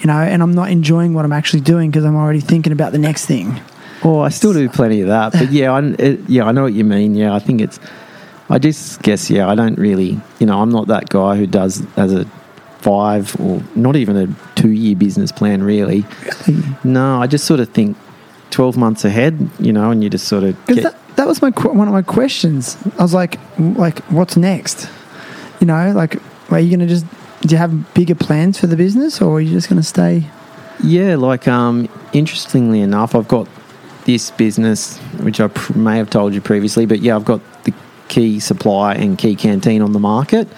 [0.00, 2.92] you know, and I'm not enjoying what I'm actually doing because I'm already thinking about
[2.92, 3.60] the next thing.
[4.04, 6.74] Oh, I still do plenty of that, but yeah, I, it, yeah, I know what
[6.74, 7.14] you mean.
[7.14, 7.80] Yeah, I think it's.
[8.48, 11.84] I just guess yeah, I don't really, you know, I'm not that guy who does
[11.96, 12.24] as a
[12.78, 16.04] five or not even a two year business plan really.
[16.84, 17.96] No, I just sort of think
[18.50, 21.50] twelve months ahead, you know, and you just sort of get, that, that was my
[21.50, 22.76] qu- one of my questions.
[22.98, 24.88] I was like, like, what's next?
[25.60, 26.16] You know, like,
[26.52, 27.06] are you going to just
[27.42, 30.24] do you have bigger plans for the business, or are you just going to stay?
[30.82, 33.48] Yeah, like um, interestingly enough, I've got
[34.04, 37.74] this business, which I pr- may have told you previously, but yeah, I've got the
[38.08, 40.48] Quay supply and Quay canteen on the market.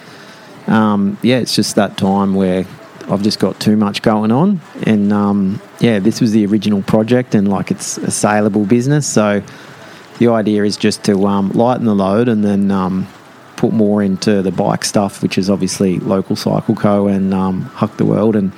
[0.67, 2.65] Um, yeah, it's just that time where
[3.09, 7.33] I've just got too much going on, and um, yeah, this was the original project,
[7.33, 9.41] and like it's a saleable business, so
[10.19, 13.07] the idea is just to um, lighten the load and then um,
[13.59, 17.97] put more into the bike stuff, which is obviously local Cycle Co and um, Huck
[17.97, 18.51] the World, and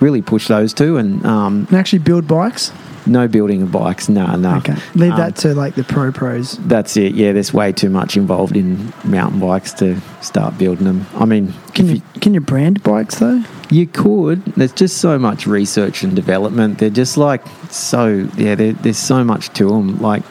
[0.00, 0.96] really push those two.
[0.98, 2.72] And um, And actually build bikes.
[3.06, 4.56] no building of bikes, no, no.
[4.56, 6.58] Okay, leave Um, that to like the pro pros.
[6.66, 7.14] That's it.
[7.14, 11.06] Yeah, there's way too much involved in mountain bikes to start building them.
[11.16, 13.42] I mean, Can if you can you brand bikes though?
[13.70, 14.44] You could.
[14.56, 16.78] There's just so much research and development.
[16.78, 18.28] They're just like so.
[18.36, 20.00] Yeah, there's so much to them.
[20.00, 20.22] Like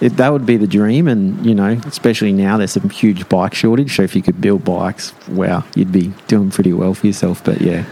[0.00, 3.54] it, that would be the dream, and you know, especially now there's some huge bike
[3.54, 3.96] shortage.
[3.96, 7.42] So if you could build bikes, wow, you'd be doing pretty well for yourself.
[7.44, 7.84] But yeah,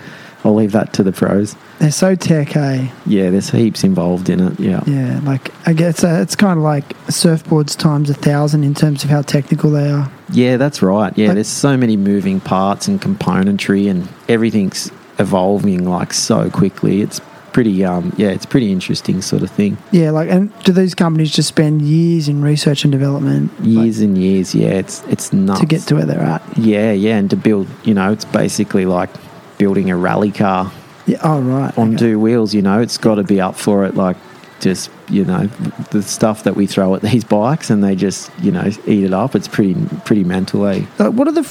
[0.44, 1.56] I'll leave that to the pros.
[1.78, 2.88] They're so tech, eh?
[3.04, 4.58] Yeah, there's heaps involved in it.
[4.58, 8.72] Yeah, Yeah, like I guess uh, it's kind of like surfboards times a thousand in
[8.74, 10.10] terms of how technical they are.
[10.30, 11.12] yeah, that's right.
[11.18, 17.02] Yeah, Like- there's so many moving parts and componentry, and everything's evolving like so quickly.
[17.02, 17.20] It's
[17.56, 17.82] pretty.
[17.86, 19.78] Um, yeah, it's pretty interesting sort of thing.
[19.90, 24.00] Yeah, like and do these companies just spend years in research and development like, Years
[24.00, 24.54] and years.
[24.54, 25.60] Yeah, it's it's nuts.
[25.60, 26.42] to get to where they're at?
[26.58, 29.08] Yeah, yeah, and to build, you know, it's basically like
[29.56, 30.70] building a rally car
[31.06, 31.16] Yeah.
[31.22, 31.72] Oh right.
[31.78, 31.96] on okay.
[31.96, 32.52] two wheels.
[32.52, 33.94] You know, it's got to be up for it.
[33.94, 34.18] Like,
[34.60, 35.46] just you know,
[35.92, 39.14] the stuff that we throw at these bikes, and they just you know eat it
[39.14, 39.34] up.
[39.34, 40.84] It's pretty pretty mental, eh?
[40.98, 41.44] Like, what are the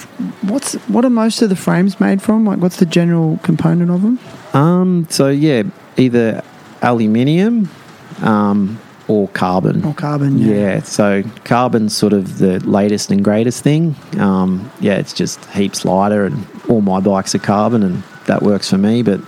[0.43, 2.45] what's what are most of the frames made from?
[2.45, 4.19] Like, what's the general component of them?
[4.53, 5.63] Um, so yeah,
[5.97, 6.43] either
[6.81, 7.69] aluminium,
[8.21, 9.85] um, or carbon.
[9.85, 10.39] Or carbon?
[10.39, 10.55] Yeah.
[10.55, 10.81] yeah.
[10.81, 13.95] so carbon's sort of the latest and greatest thing.
[14.17, 18.69] Um, yeah, it's just heaps lighter, and all my bikes are carbon, and that works
[18.69, 19.03] for me.
[19.03, 19.21] But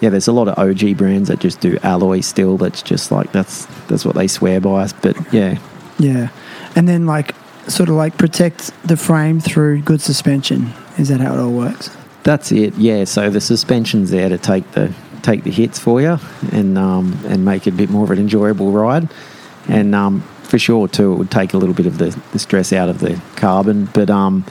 [0.00, 2.56] yeah, there's a lot of OG brands that just do alloy still.
[2.56, 4.88] That's just like that's that's what they swear by.
[5.02, 5.58] But yeah,
[5.98, 6.30] Yeah,
[6.74, 7.34] and then like
[7.68, 10.72] sort of like protect the frame through good suspension.
[10.98, 11.90] Is that how it all works?
[12.26, 12.74] that's it.
[12.74, 14.92] Yeah, so the suspension's there to take the
[15.26, 16.18] take the hits for you,
[16.52, 19.08] and um, and make it a bit more of an enjoyable ride.
[19.68, 22.72] And um, for sure too, it would take a little bit of the, the stress
[22.72, 23.86] out of the carbon.
[23.86, 24.44] But um,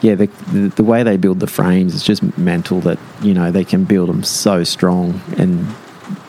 [0.00, 2.80] yeah, the, the the way they build the frames is just mental.
[2.80, 5.66] That you know they can build them so strong and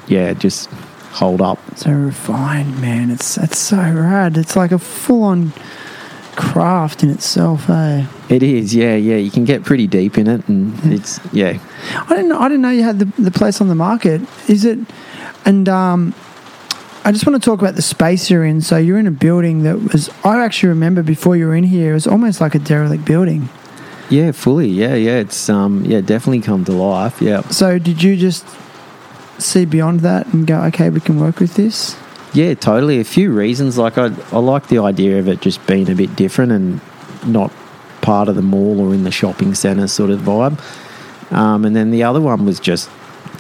[0.08, 0.70] yeah, just
[1.12, 1.60] hold up.
[1.78, 3.10] So refined, man.
[3.10, 4.38] It's it's so rad.
[4.38, 5.54] It's like a full on
[6.36, 8.06] craft in itself, eh?
[8.30, 9.18] It is, yeah, yeah.
[9.18, 11.60] You can get pretty deep in it, and it's yeah,
[11.94, 14.22] I didn't know, I didn't know you had the, the place on the market.
[14.50, 14.80] Is it?
[15.46, 16.14] And um,
[17.04, 18.62] I just want to talk about the space you're in.
[18.62, 20.10] So you're in a building that was.
[20.24, 23.50] I actually remember before you were in here, it was almost like a derelict building.
[24.10, 25.20] yeah, fully, yeah, yeah.
[25.20, 27.22] It's um, yeah, definitely come to life.
[27.22, 28.46] Yeah, So did you just
[29.38, 31.96] see beyond that and go, okay, we can work with this?
[32.36, 33.00] Yeah, totally.
[33.00, 36.16] A few reasons, like I, I like the idea of it just being a bit
[36.16, 36.82] different and
[37.26, 37.52] not
[38.02, 40.60] part of the mall or in the shopping centre sort of vibe.
[41.32, 42.90] Um, and then the other one was just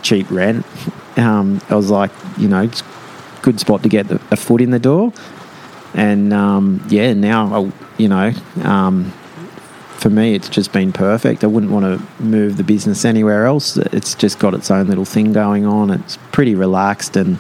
[0.02, 0.66] cheap rent.
[1.18, 4.72] Um, I was like, you know, it's a good spot to get a foot in
[4.72, 5.14] the door.
[5.94, 9.14] And um, yeah, now, you know, um,
[9.94, 11.46] for me, it's just been perfect.
[11.46, 13.78] I wouldn't want to move the business anywhere else.
[13.78, 15.90] It's just got its own little thing going on.
[15.90, 17.40] It's pretty relaxed and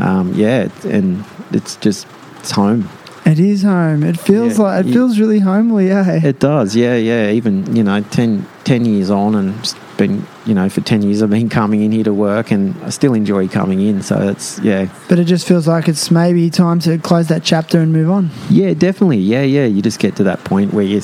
[0.00, 2.06] um, yeah, and it's just
[2.38, 2.88] it's home.
[3.26, 4.02] It is home.
[4.02, 6.20] It feels Yeah, like it feels really homely, eh?
[6.24, 7.30] It does, yeah, yeah.
[7.30, 9.54] Even you know, 10, 10 years on, and
[10.00, 12.88] been you know for ten years I've been coming in here to work, and I
[12.88, 14.02] still enjoy coming in.
[14.02, 17.80] So it's yeah, but it just feels like it's maybe time to close that chapter
[17.80, 18.30] and move on.
[18.48, 19.66] yeah, definitely, yeah, yeah.
[19.66, 21.00] You just get to that point where you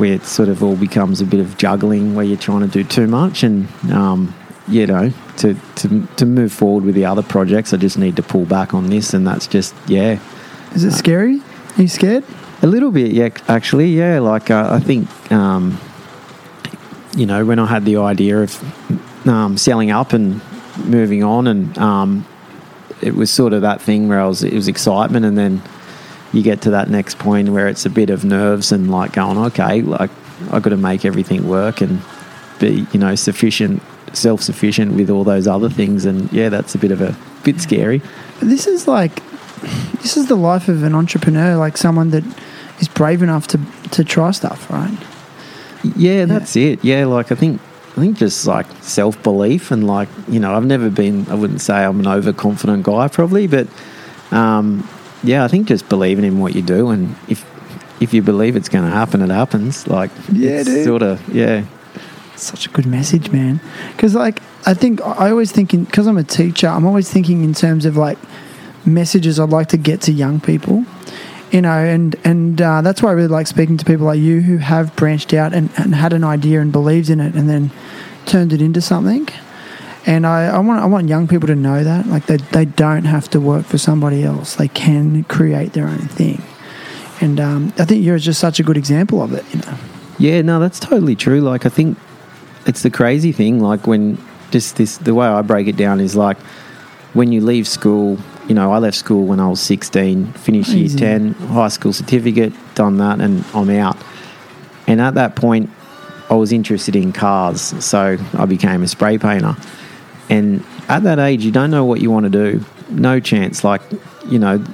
[0.00, 2.82] where it sort of all becomes a bit of juggling, where you're trying to do
[2.82, 4.34] too much, and um,
[4.70, 8.22] you know, to to to move forward with the other projects, I just need to
[8.22, 10.18] pull back on this, and that's just yeah.
[10.74, 11.40] Is it scary?
[11.76, 12.24] Are you scared?
[12.62, 13.30] A little bit, yeah.
[13.48, 14.20] Actually, yeah.
[14.20, 15.78] Like uh, I think, um,
[17.16, 20.40] you know, when I had the idea of um, selling up and
[20.84, 22.26] moving on, and um,
[23.00, 25.62] it was sort of that thing where I was, it was excitement, and then
[26.32, 29.36] you get to that next point where it's a bit of nerves and like going,
[29.36, 30.10] okay, like
[30.52, 32.00] I've got to make everything work and
[32.60, 36.78] be, you know, sufficient, self sufficient with all those other things, and yeah, that's a
[36.78, 38.00] bit of a bit scary.
[38.38, 39.22] But this is like
[40.02, 42.24] this is the life of an entrepreneur, like someone that
[42.80, 43.60] is brave enough to
[43.90, 44.96] to try stuff, right?
[45.96, 46.84] Yeah, that's it.
[46.84, 47.60] Yeah, like I think
[47.92, 51.60] I think just like self belief and like you know I've never been I wouldn't
[51.60, 53.66] say I'm an overconfident guy probably, but
[54.30, 54.88] um,
[55.22, 57.44] yeah, I think just believing in what you do and if
[58.00, 59.86] if you believe it's going to happen, it happens.
[59.86, 61.64] Like Yeah, sort of yeah,
[62.40, 63.60] Such a good message, man.
[63.92, 67.44] Because like I think I always think in because I'm a teacher, I'm always thinking
[67.44, 68.18] in terms of like
[68.86, 70.84] messages I'd like to get to young people.
[71.50, 74.40] You know, and and uh, that's why I really like speaking to people like you
[74.40, 77.70] who have branched out and, and had an idea and believed in it, and then
[78.26, 79.28] turned it into something.
[80.06, 83.04] And I, I want I want young people to know that like they they don't
[83.04, 84.56] have to work for somebody else.
[84.56, 86.42] They can create their own thing.
[87.20, 89.44] And um, I think you're just such a good example of it.
[89.52, 89.78] You know.
[90.18, 91.40] Yeah, no, that's totally true.
[91.40, 91.98] Like, I think
[92.66, 93.60] it's the crazy thing.
[93.60, 94.18] Like, when
[94.50, 96.38] just this, the way I break it down is like
[97.12, 100.98] when you leave school, you know, I left school when I was 16, finished Easy.
[100.98, 103.96] year 10, high school certificate, done that, and I'm out.
[104.86, 105.70] And at that point,
[106.28, 109.56] I was interested in cars, so I became a spray painter.
[110.28, 112.64] And at that age, you don't know what you want to do.
[112.88, 113.64] No chance.
[113.64, 113.82] Like,
[114.28, 114.64] you know,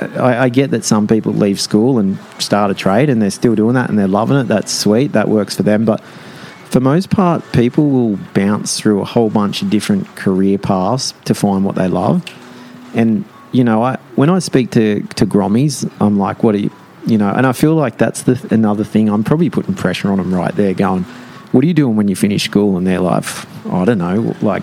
[0.00, 3.54] I, I get that some people leave school and start a trade and they're still
[3.54, 4.44] doing that and they're loving it.
[4.44, 5.12] That's sweet.
[5.12, 5.86] That works for them.
[5.86, 6.02] But
[6.70, 11.34] for most part, people will bounce through a whole bunch of different career paths to
[11.34, 12.24] find what they love.
[12.94, 16.70] And you know, I when I speak to to Grommies, I'm like, what are you,
[17.06, 17.30] you know?
[17.30, 19.08] And I feel like that's the another thing.
[19.08, 21.04] I'm probably putting pressure on them right there, going,
[21.52, 22.76] what are you doing when you finish school?
[22.76, 23.24] And they're like,
[23.66, 24.62] I don't know, like,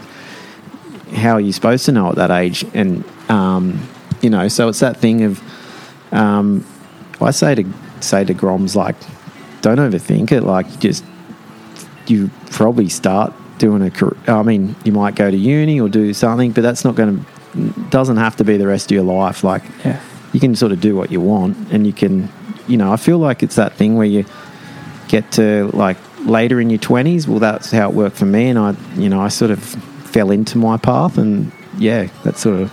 [1.13, 2.63] how are you supposed to know at that age?
[2.75, 3.81] And um,
[4.21, 5.41] you know, so it's that thing of,
[6.13, 6.63] um,
[7.19, 7.65] I say to
[8.01, 8.95] say to Groms like,
[9.61, 10.43] don't overthink it.
[10.43, 11.03] Like, just
[12.07, 14.17] you probably start doing a career.
[14.27, 17.25] I mean, you might go to uni or do something, but that's not going to
[17.89, 19.43] doesn't have to be the rest of your life.
[19.43, 20.01] Like, Yeah.
[20.33, 22.29] you can sort of do what you want, and you can,
[22.67, 24.25] you know, I feel like it's that thing where you
[25.07, 27.27] get to like later in your twenties.
[27.27, 30.31] Well, that's how it worked for me, and I, you know, I sort of fell
[30.31, 32.71] into my path, and yeah, that's sort of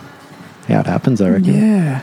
[0.67, 1.21] how it happens.
[1.21, 1.53] I reckon.
[1.53, 2.01] Yeah.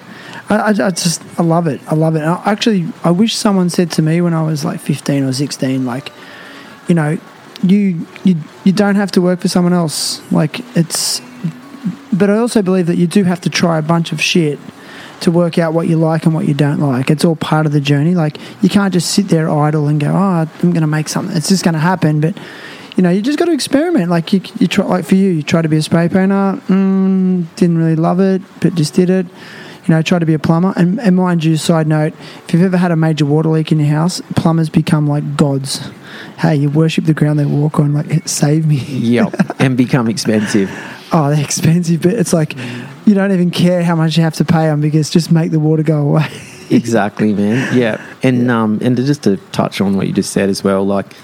[0.49, 1.81] I, I, I just, I love it.
[1.87, 2.22] I love it.
[2.22, 5.85] I, actually, I wish someone said to me when I was like 15 or 16,
[5.87, 6.11] like,
[6.91, 7.16] you know,
[7.62, 8.34] you, you,
[8.64, 10.20] you don't have to work for someone else.
[10.32, 11.22] Like, it's,
[12.12, 14.59] but I also believe that you do have to try a bunch of shit
[15.20, 17.09] to work out what you like and what you don't like.
[17.09, 18.16] It's all part of the journey.
[18.16, 21.36] Like, you can't just sit there idle and go, oh, I'm going to make something.
[21.36, 22.20] It's just going to happen.
[22.20, 22.36] But,
[22.97, 24.11] you know, you just got to experiment.
[24.11, 26.61] Like you, you try, like for you, you try to be a spray painter.
[26.66, 29.26] Mm, didn't really love it, but just did it.
[29.87, 30.72] You know, try to be a plumber.
[30.76, 32.12] And, and mind you, side note,
[32.45, 35.91] if you've ever had a major water leak in your house, plumbers become like gods.
[36.39, 37.93] Hey, you worship the ground they walk on.
[37.93, 38.76] Like, save me.
[38.76, 40.70] Yep, and become expensive.
[41.12, 42.55] Oh, they're expensive, but it's like
[43.05, 45.59] you don't even care how much you have to pay them because just make the
[45.59, 46.28] water go away.
[46.70, 47.76] exactly, man.
[47.76, 50.87] Yeah, and um, and to just to touch on what you just said as well,
[50.87, 51.16] like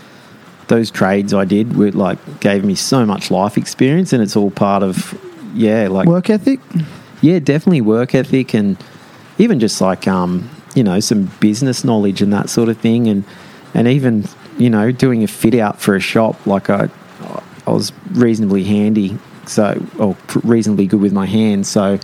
[0.67, 4.51] those trades I did were like gave me so much life experience, and it's all
[4.51, 5.17] part of
[5.55, 6.59] yeah, like Work ethic.
[7.21, 8.77] Yeah, definitely work ethic, and
[9.39, 13.25] even just like um, you know, some business knowledge and that sort of thing, and
[13.75, 14.27] and even
[14.59, 16.89] you know, doing a fit out for a shop, like I,
[17.67, 21.99] I was reasonably handy, so or reasonably good with my hands, so.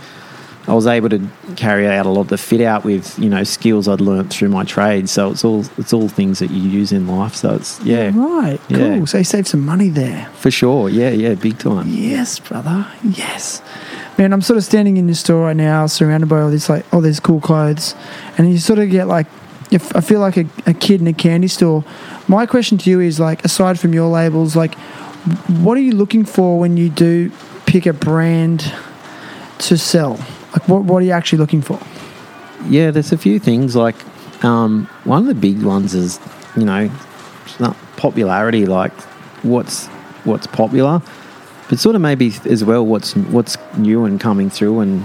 [0.65, 3.43] I was able to carry out a lot of the fit out with you know
[3.43, 5.09] skills I'd learnt through my trade.
[5.09, 7.35] So it's all it's all things that you use in life.
[7.35, 8.61] So it's yeah, Right.
[8.69, 8.79] Cool.
[8.79, 9.03] Yeah.
[9.03, 10.29] So you save some money there.
[10.35, 10.87] for sure.
[10.87, 11.89] Yeah, yeah, big time.
[11.89, 12.87] Yes, brother.
[13.03, 13.61] Yes.
[14.17, 16.91] Man, I'm sort of standing in your store right now, surrounded by all this like
[16.93, 17.95] all these cool clothes,
[18.37, 19.27] and you sort of get like,
[19.71, 21.83] if I feel like a, a kid in a candy store.
[22.27, 26.25] My question to you is like, aside from your labels, like, what are you looking
[26.25, 27.31] for when you do
[27.65, 28.71] pick a brand
[29.59, 30.17] to sell?
[30.53, 31.79] Like, what what are you actually looking for?
[32.67, 33.95] Yeah, there's a few things like
[34.43, 36.19] um, one of the big ones is
[36.55, 36.89] you know
[37.97, 38.93] popularity, like
[39.43, 39.87] what's
[40.25, 41.01] what's popular,
[41.73, 45.03] but sort of maybe as well what's what's new and coming through, and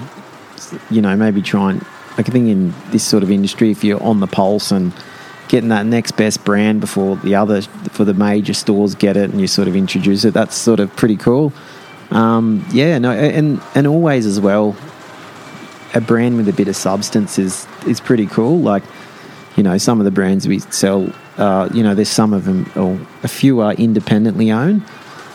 [0.91, 1.83] you know maybe try and
[2.19, 4.93] like I think in this sort of industry, if you're on the pulse and
[5.49, 9.41] getting that next best brand before the other for the major stores get it, and
[9.41, 11.55] you sort of introduce it, that's sort of pretty cool.
[12.11, 14.77] Um, yeah, no, and and always as well
[15.95, 18.59] a brand with a bit of substance is is pretty cool.
[18.59, 18.83] Like,
[19.57, 22.71] you know, some of the brands we sell, uh, you know, there's some of them,
[22.77, 24.83] or a few are independently owned,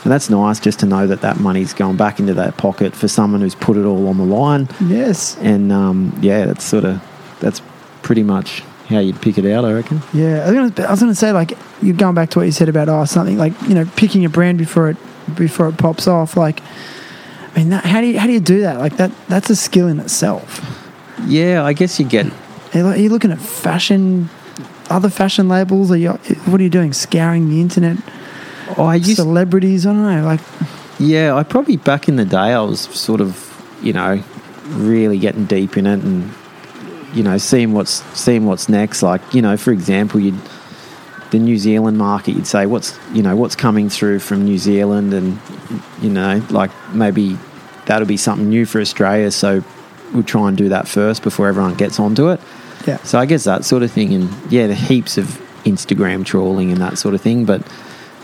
[0.04, 3.08] and that's nice just to know that that money's going back into that pocket for
[3.08, 4.68] someone who's put it all on the line.
[4.86, 5.36] Yes.
[5.38, 7.02] And um, yeah, that's sort of
[7.40, 7.62] that's
[8.02, 10.02] pretty much how you'd pick it out, I reckon.
[10.12, 12.88] Yeah, I was was gonna say like you're going back to what you said about
[12.88, 14.96] oh something like you know picking a brand before it
[15.34, 16.36] before it pops off.
[16.36, 16.60] Like,
[17.54, 18.78] I mean, that, how do you how do you do that?
[18.78, 20.60] Like that that's a skill in itself.
[21.26, 22.32] Yeah, I guess you get Are
[22.78, 24.28] you, are you looking at fashion,
[24.90, 25.90] other fashion labels?
[25.90, 26.92] Are you what are you doing?
[26.92, 27.96] Scouring the internet,
[28.76, 29.86] Oh, I used celebrities?
[29.86, 30.24] I don't know.
[30.24, 30.40] Like,
[30.98, 33.50] Yeah, I probably back in the day I was sort of,
[33.82, 34.22] you know,
[34.68, 36.32] really getting deep in it and
[37.12, 39.02] you know, seeing what's seeing what's next.
[39.02, 40.38] Like, you know, for example, you'd
[41.30, 45.14] the New Zealand market, you'd say what's you know, what's coming through from New Zealand
[45.14, 45.40] and
[46.00, 47.38] you know, like maybe
[47.86, 49.30] that'll be something new for Australia.
[49.30, 49.62] So
[50.12, 52.40] we'll try and do that first before everyone gets onto it.
[52.86, 52.98] Yeah.
[52.98, 55.26] So I guess that sort of thing, and yeah, the heaps of
[55.64, 57.44] Instagram trawling and that sort of thing.
[57.44, 57.66] But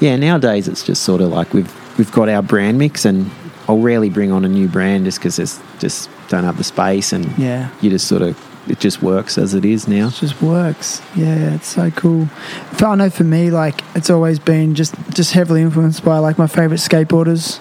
[0.01, 3.31] yeah, nowadays it's just sort of like we've we've got our brand mix, and
[3.69, 7.13] I'll rarely bring on a new brand just because it's just don't have the space,
[7.13, 7.69] and Yeah.
[7.81, 8.37] you just sort of
[8.69, 10.09] it just works as it is now.
[10.09, 11.01] It just works.
[11.17, 12.27] Yeah, it's so cool.
[12.75, 16.39] For, I know for me, like it's always been just just heavily influenced by like
[16.39, 17.59] my favorite skateboarders,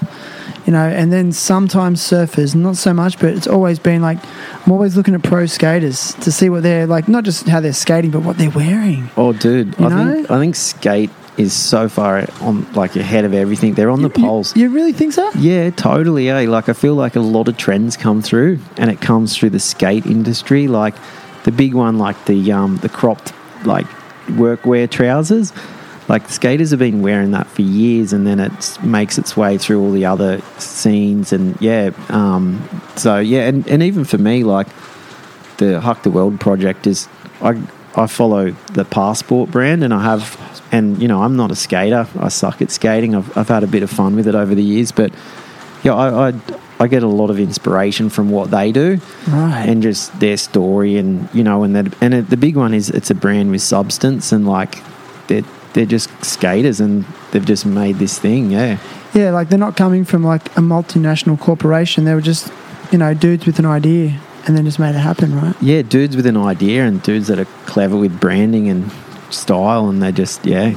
[0.68, 4.20] you know, and then sometimes surfers, not so much, but it's always been like
[4.66, 7.74] I'm always looking at pro skaters to see what they're like, not just how they're
[7.74, 9.10] skating, but what they're wearing.
[9.18, 10.14] Oh, dude, You I know?
[10.14, 11.10] think I think skate
[11.40, 13.74] is so far on like ahead of everything.
[13.74, 14.56] They're on the You- poles.
[14.56, 15.32] You, really think so?
[15.38, 16.30] Yeah, totally.
[16.30, 16.48] Eh?
[16.48, 19.60] Like I feel like a lot of trends come through, and it comes through the
[19.60, 20.68] skate industry.
[20.68, 20.96] Like
[21.44, 23.34] the big one, like the um, the cropped
[23.66, 23.88] like
[24.28, 25.54] workwear trousers.
[26.10, 29.80] Like skaters have been wearing that for years, and then it makes its way through
[29.82, 31.92] all the other scenes, and yeah.
[32.10, 34.68] Um, so yeah, and, and even for me, like
[35.58, 37.08] the Huck the World project is
[37.42, 37.62] I
[37.96, 42.08] I follow the Passport brand and I have and you know I'm not a skater
[42.20, 44.64] I suck at skating I've, I've had a bit of fun with it over the
[44.64, 45.12] years but
[45.84, 46.34] yeah I, I
[46.82, 49.66] I get a lot of inspiration from what they do Right.
[49.68, 52.90] and just their story and you know and that and it, the big one is
[52.90, 54.78] it's a brand with substance and like
[55.28, 55.44] they're
[55.74, 58.78] they're just skaters and they've just made this thing yeah
[59.12, 62.04] yeah, like they're not coming from like a multinational corporation.
[62.06, 62.54] They were just,
[62.92, 65.56] you know, dudes with an idea and then just made it happen, right?
[65.64, 68.92] yeah dudes with an idea and dudes that are clever with branding and
[69.30, 70.76] style and they just yeah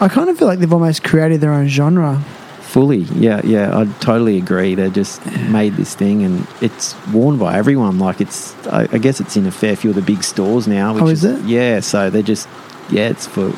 [0.00, 2.22] I kind of feel like they've almost created their own genre.
[2.60, 4.74] Fully, yeah, yeah, I totally agree.
[4.74, 7.98] They just made this thing, and it's worn by everyone.
[7.98, 10.94] Like it's, I, I guess it's in a fair few of the big stores now.
[10.94, 11.38] Which Oh, is it?
[11.44, 12.48] Yeah, so they're just,
[12.90, 13.52] yeah, it's for,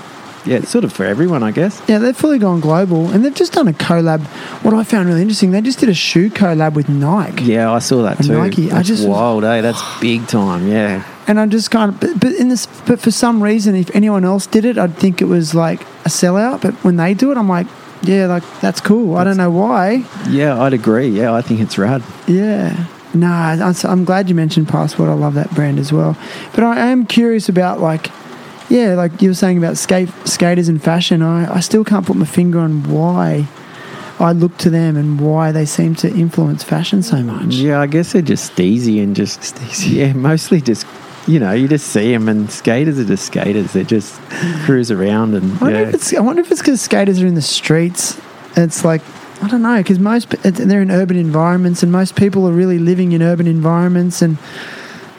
[0.45, 1.81] yeah, it's sort of for everyone, I guess.
[1.89, 4.21] Yeah, they've fully gone global, and they've just done a collab.
[4.65, 7.79] What I found really interesting, they just did a shoe collab with Nike, Yeah, I
[7.79, 8.35] saw that And too.
[8.39, 9.61] Nike, I just- wild, eh?
[9.61, 10.69] That's big time.
[10.69, 13.95] Yeah, and I'm just kind of, but, but in this, but for some reason, if
[13.95, 16.61] anyone else did it, I'd think it was like a sellout.
[16.63, 17.67] But when they do it, I'm like,
[18.03, 19.17] yeah, like that's cool.
[19.17, 20.05] I don't know why.
[20.29, 21.09] yeah, I'd agree.
[21.09, 22.03] Yeah, I think it's rad.
[22.27, 22.87] Yeah.
[23.15, 25.09] No, I'm I'm glad you mentioned Passport.
[25.09, 26.17] I love that brand as well.
[26.53, 28.11] But I am curious about like,
[28.69, 31.23] yeah, like you were saying about skate skaters and fashion.
[31.23, 33.47] I, I still can't put my finger on why
[34.19, 37.55] I look to them and why they seem to influence fashion so much.
[37.55, 40.87] Yeah, I guess they're just easy and just Yeah, mostly just.
[41.27, 43.73] You know, you just see them, and skaters are just skaters.
[43.73, 44.21] They just
[44.67, 45.89] cruise around and I wonder yeah.
[45.89, 48.21] if it's I wonder if it's because skaters are in the streets.
[48.57, 49.01] It's like
[49.43, 53.13] I don't know because most they're in urban environments and most people are really living
[53.13, 54.37] in urban environments and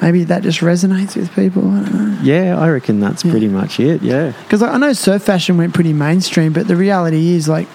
[0.01, 1.69] maybe that just resonates with people.
[1.71, 2.19] I don't know.
[2.21, 3.31] Yeah, I reckon that's Yeah.
[3.31, 4.01] pretty much it.
[4.01, 4.33] Yeah.
[4.43, 7.67] Because I know surf fashion went pretty mainstream, but the reality is, like,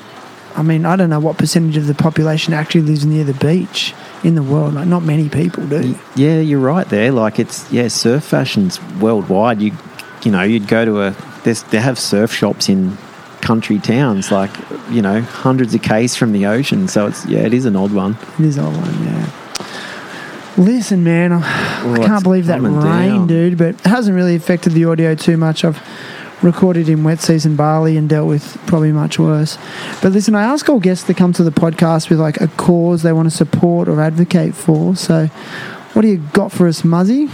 [0.56, 3.94] I mean, I don't know what percentage of the population actually lives near the beach
[4.24, 4.74] in the world.
[4.74, 5.94] Like, not many people do.
[6.16, 7.12] Yeah, you're right there.
[7.12, 9.62] Like it's yeah, surf fashion's worldwide.
[9.62, 9.72] You
[10.24, 11.14] you know, you'd go to a
[11.44, 12.98] there's they have surf shops in
[13.40, 14.50] country towns, like
[14.90, 16.88] you know, hundreds of k's from the ocean.
[16.88, 18.18] So it's yeah, it is an odd one.
[18.38, 19.26] It is old one, yeah.
[20.60, 21.40] Listen, man, I,
[21.82, 23.26] Oh, I can't believe that rain, down.
[23.26, 23.56] dude.
[23.58, 25.64] But it hasn't really affected the audio too much.
[25.64, 25.82] I've
[26.42, 29.58] recorded in wet season Bali and dealt with probably much worse.
[30.02, 33.02] But listen, I ask all guests to come to the podcast with like a cause
[33.02, 34.94] they want to support or advocate for.
[34.96, 35.26] So,
[35.94, 37.28] what do you got for us, Muzzy?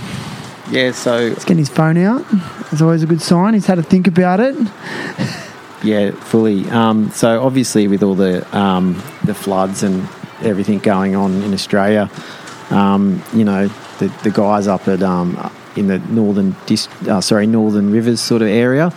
[0.71, 2.25] Yeah, so He's getting his phone out.
[2.73, 3.55] It's always a good sign.
[3.55, 4.57] He's had to think about it.
[5.85, 6.69] yeah, fully.
[6.71, 10.09] Um, so obviously with all the um, the floods and
[10.43, 12.11] everything going on in Australia,
[12.71, 17.47] um, you know, the, the guys up at um, in the northern dis- uh, sorry
[17.47, 18.91] northern rivers sort of area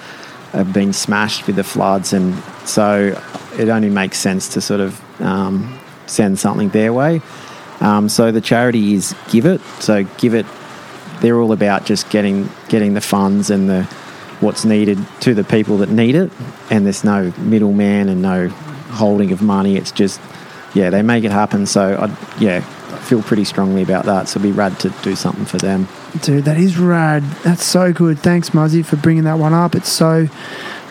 [0.52, 3.22] have been smashed with the floods, and so
[3.58, 7.22] it only makes sense to sort of um, send something their way.
[7.82, 9.60] Um, so the charity is GIVIT.
[9.82, 10.48] So GIVIT,
[11.22, 13.84] they're all about just getting getting the funds and the
[14.40, 16.32] what's needed to the people that need it,
[16.70, 19.78] and there's no middleman and no holding of money.
[19.78, 20.20] It's just
[20.74, 21.66] yeah, they make it happen.
[21.66, 22.66] So I yeah,
[23.02, 24.28] feel pretty strongly about that.
[24.28, 25.88] So it'd be rad to do something for them.
[26.22, 27.24] Dude, that is rad.
[27.44, 28.20] That's so good.
[28.20, 29.76] Thanks, Muzzy, for bringing that one up.
[29.76, 30.28] It's so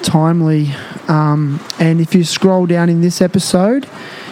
[0.02, 0.70] timely.
[1.08, 3.88] Um, and if you scroll down in this episode,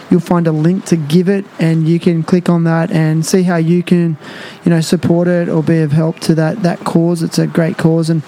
[0.09, 3.57] you'll find a link to GIVIT, and you can click on that and see how
[3.57, 4.17] you can,
[4.63, 7.21] you know, support it or be of help to that that cause.
[7.23, 8.23] It's a great cause, and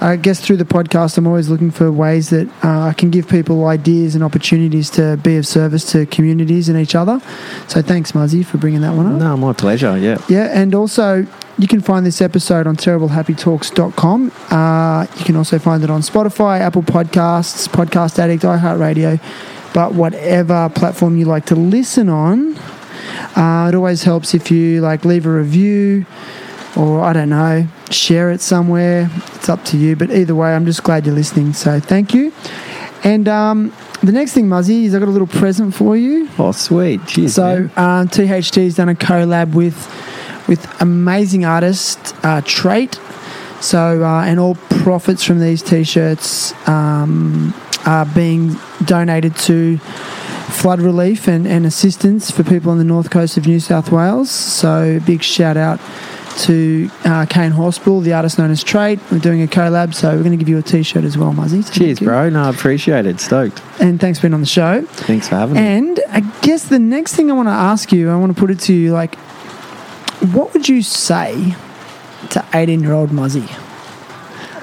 [0.00, 3.28] I guess through the podcast, I'm always looking for ways that uh, I can give
[3.28, 7.20] people ideas and opportunities to be of service to communities and each other.
[7.68, 9.20] So thanks, Muzzy, for bringing that one up.
[9.20, 9.98] No, my pleasure.
[9.98, 10.18] Yeah.
[10.28, 11.26] Yeah, and also
[11.58, 14.32] you can find this episode on terriblehappytalks.com.
[14.50, 19.20] Uh, you can also find it on Spotify, Apple Podcasts, Podcast Addict, iHeartRadio,
[19.72, 22.56] but whatever platform you like to listen on.
[23.36, 26.06] Uh, it always helps if you like leave a review
[26.76, 29.10] or I don't know, share it somewhere.
[29.34, 29.96] It's up to you.
[29.96, 31.52] But either way, I'm just glad you're listening.
[31.52, 32.32] So thank you.
[33.02, 36.28] And um, the next thing, Muzzy, is I've got a little present for you.
[36.38, 37.06] Oh, sweet.
[37.06, 37.34] Cheers.
[37.34, 38.00] So man.
[38.02, 39.76] um, THT's done a collab with
[40.48, 43.00] with amazing artist uh, Trait.
[43.60, 47.54] So uh, and all profits from these t-shirts um,
[47.86, 53.36] are being donated to flood relief and, and assistance for people on the north coast
[53.36, 54.30] of New South Wales.
[54.30, 55.80] So big shout out
[56.38, 58.98] to uh, Kane Hospital, the artist known as Trait.
[59.10, 61.62] We're doing a collab, so we're going to give you a t-shirt as well, Muzzy.
[61.62, 62.30] So Cheers, bro.
[62.30, 63.20] No, I appreciate it.
[63.20, 63.62] Stoked.
[63.80, 64.82] And thanks for being on the show.
[64.82, 65.60] Thanks for having me.
[65.60, 68.50] And I guess the next thing I want to ask you, I want to put
[68.50, 69.16] it to you like,
[70.34, 71.54] what would you say
[72.30, 73.46] to 18 year old Muzzy?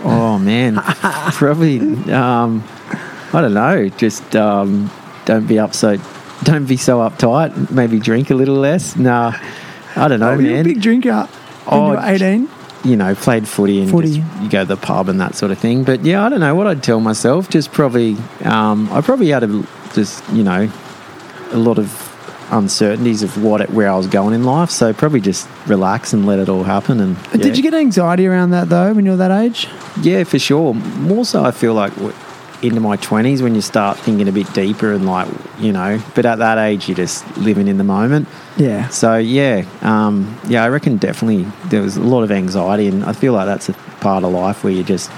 [0.04, 0.76] Oh man,
[1.34, 1.80] probably.
[2.12, 2.64] Um,
[3.34, 3.90] I don't know.
[3.90, 4.90] Just um,
[5.26, 5.98] don't be up so.
[6.44, 7.72] Don't be so uptight.
[7.72, 8.96] Maybe drink a little less.
[8.96, 9.34] No,
[9.96, 10.64] I don't know, Oh, you're a man.
[10.66, 11.24] big drinker
[11.66, 12.50] when Oh, you were 18.
[12.84, 14.18] you know, played footy and Footy.
[14.20, 15.84] just- you go to the pub and that sort of thing.
[15.84, 17.50] But yeah, I don't know what I'd tell myself.
[17.50, 19.64] Just probably, um, I probably had a
[19.94, 20.70] just you know,
[21.52, 22.04] a lot of
[22.52, 24.70] uncertainties of what it, where I was going in life.
[24.70, 27.00] So probably just relax and let it all happen.
[27.00, 29.68] And But Did you get anxiety around that though when you were that age?
[30.02, 30.74] Yeah, for sure.
[30.76, 31.92] More so, I feel like
[32.62, 35.28] into my twenties when you start thinking a bit deeper and like
[35.60, 36.02] you know.
[36.16, 38.28] But at that age, you're just living in the moment.
[38.58, 38.88] Yeah.
[38.90, 43.14] So yeah, um, yeah, I reckon definitely there was a lot of anxiety, and I
[43.14, 45.12] feel like that's a part of life where you're just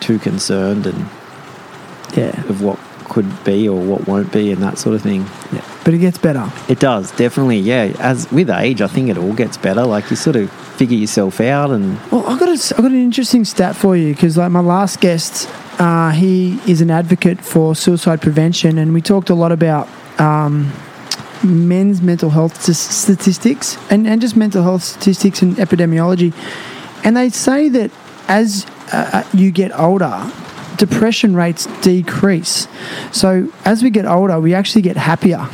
[0.00, 1.06] too concerned and
[2.16, 2.40] Yeah.
[2.48, 2.78] of what
[3.08, 5.26] could be or what won't be and that sort of thing.
[5.52, 5.62] Yeah.
[5.84, 6.50] But it gets better.
[6.68, 7.92] It does definitely, yeah.
[7.98, 9.84] As with age, I think it all gets better.
[9.84, 10.50] Like you sort of
[10.80, 14.14] figure yourself out, and Well, I've got, a, I've got an interesting stat for you
[14.14, 15.46] because, like, my last guest,
[15.78, 19.86] uh, he is an advocate for suicide prevention, and we talked a lot about
[20.18, 20.72] um,
[21.44, 26.32] men's mental health statistics and, and just mental health statistics and epidemiology.
[27.04, 27.90] And they say that
[28.28, 30.32] as uh, you get older,
[30.78, 32.68] depression rates decrease.
[33.12, 35.46] So as we get older, we actually get happier.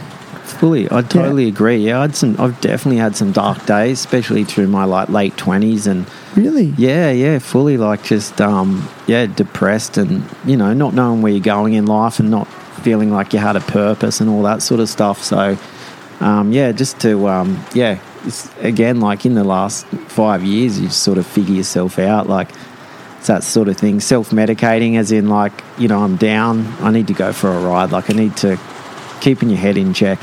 [0.53, 1.79] Fully, I totally agree.
[1.79, 2.41] Yeah, I had some.
[2.41, 6.73] I've definitely had some dark days, especially through my like late twenties, and Really?
[6.79, 11.41] yeah, yeah, fully like just um, yeah, depressed, and you know, not knowing where you're
[11.41, 12.47] going in life, and not
[12.83, 15.23] feeling like you had a purpose and all that sort of stuff.
[15.23, 15.59] So,
[16.21, 20.89] um, yeah, just to um, yeah, it's, again, like in the last five years, you
[20.91, 22.49] sort of figure yourself out, like.
[23.19, 26.93] It's that sort of thing, self medicating, as in, like, you know, I'm down, I
[26.93, 28.57] need to go for a ride, like, I need to
[29.21, 30.21] keeping your head in check.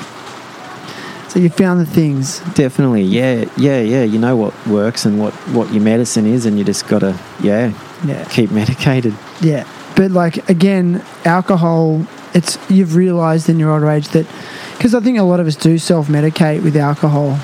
[1.34, 2.42] So you found the things.
[2.54, 4.04] Definitely, yeah, yeah, yeah.
[4.04, 7.74] You know what works and what, what your medicine is, and you just gotta, yeah,
[8.06, 8.24] Yeah.
[8.26, 9.16] keep medicated.
[9.42, 9.66] Yeah,
[9.96, 12.06] but like again, alcohol.
[12.36, 14.28] It's you've realised in your older age that
[14.78, 17.40] because I think a lot of us do self medicate with alcohol,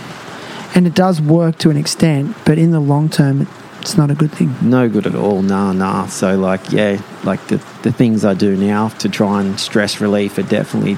[0.76, 3.48] and it does work to an extent, but in the long term,
[3.82, 4.54] it's not a good thing.
[4.62, 5.42] No good at all.
[5.42, 6.06] Nah, nah.
[6.08, 10.38] So like, yeah, like the the things I do now to try and stress relief
[10.38, 10.96] are definitely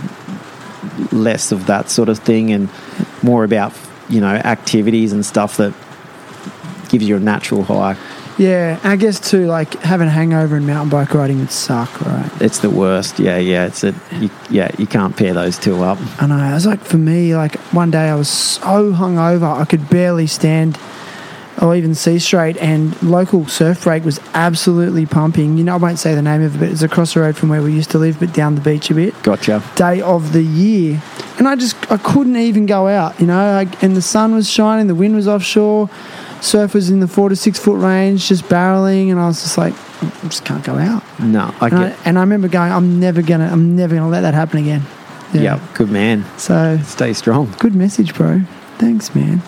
[1.12, 2.70] less of that sort of thing and
[3.22, 3.74] more about
[4.10, 5.74] you know activities and stuff that
[6.90, 7.98] gives you a natural high.
[8.38, 12.32] Yeah, I guess too, like having a hangover and mountain bike riding would suck, right?
[12.42, 13.20] It's the worst.
[13.20, 13.68] Yeah, yeah.
[13.68, 14.72] It's a you, yeah.
[14.78, 16.00] You can't pair those two up.
[16.22, 16.36] I know.
[16.36, 20.28] I was like, for me, like one day I was so hungover I could barely
[20.28, 20.78] stand
[21.62, 25.58] or even see straight, and local surf break was absolutely pumping.
[25.58, 27.50] You know, I won't say the name of it, but it's across the road from
[27.50, 29.14] where we used to live, but down the beach a bit.
[29.24, 29.64] Gotcha.
[29.76, 31.02] Day of the year,
[31.38, 33.20] and I just I couldn't even go out.
[33.20, 35.90] You know, like, and the sun was shining, the wind was offshore,
[36.42, 39.58] surf was in the four to six foot range, just barreling, and I was just
[39.58, 41.04] like, I just can't go out.
[41.20, 42.00] No, I And I, get.
[42.06, 44.82] and I remember going, I'm never gonna, I'm never gonna let that happen again.
[45.34, 45.60] Yeah.
[45.76, 46.26] good man.
[46.38, 47.54] So Stay strong.
[47.60, 48.42] Good message, bro.
[48.80, 49.42] Thanks, man.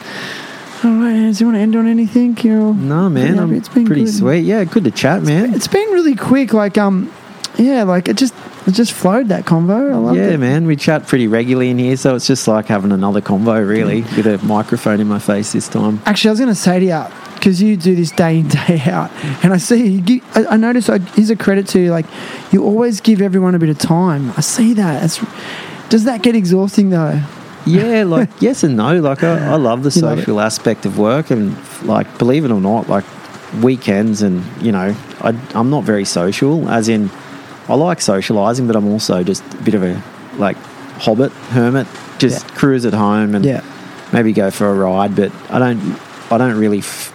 [0.83, 2.37] All right, do you want to end on anything?
[2.41, 4.13] You're, No, man, I'm it's been pretty good.
[4.13, 4.41] sweet.
[4.41, 5.53] Yeah, good to chat, man.
[5.53, 6.51] It's been really quick.
[6.51, 7.09] Like, um,
[7.57, 8.33] yeah, like it just,
[8.67, 9.93] it just flowed that convo.
[9.93, 10.19] I love it.
[10.19, 10.39] Yeah, it.
[10.39, 14.01] man, we chat pretty regularly in here, so it's just like having another convo, really,
[14.01, 16.01] with a microphone in my face this time.
[16.05, 18.81] Actually, I was going to say to you because you do this day in day
[18.87, 19.09] out,
[19.41, 20.21] and I see you.
[20.35, 20.89] I, I notice.
[20.89, 21.91] I, here's a credit to you.
[21.91, 22.07] Like,
[22.51, 24.31] you always give everyone a bit of time.
[24.35, 25.01] I see that.
[25.03, 25.23] It's,
[25.87, 27.21] does that get exhausting though?
[27.65, 28.99] Yeah, like yes and no.
[28.99, 32.51] Like I, I love the You love social aspect of work, and like believe it
[32.51, 33.05] or not, like
[33.61, 36.67] weekends and you know, I, I'm not very social.
[36.69, 37.09] As in,
[37.69, 40.01] I like socializing, but I'm also just a bit of a
[40.37, 40.57] like
[40.97, 41.87] hobbit hermit.
[42.19, 42.55] Just Yeah.
[42.55, 43.61] cruise at home and Yeah.
[44.11, 45.99] maybe go for a ride, but I don't.
[46.31, 47.11] I don't really f-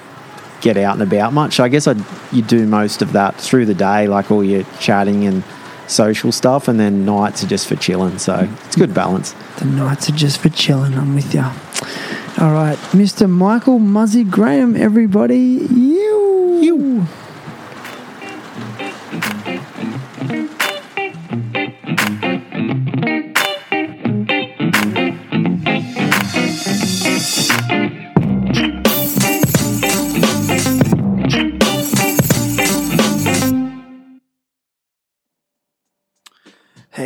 [0.61, 1.61] get out and about much.
[1.61, 1.95] I guess I
[2.31, 5.43] you do most of that through the day, like all your chatting and
[5.89, 8.19] social stuff, and then nights are just for chilling.
[8.19, 9.35] So it's good balance.
[9.59, 10.95] The nights are just for chilling.
[10.95, 11.43] I'm with you.
[12.41, 13.29] All right, Mr.
[13.29, 15.39] Michael Muzzy Graham, everybody.
[15.39, 16.61] You.
[16.63, 17.07] You.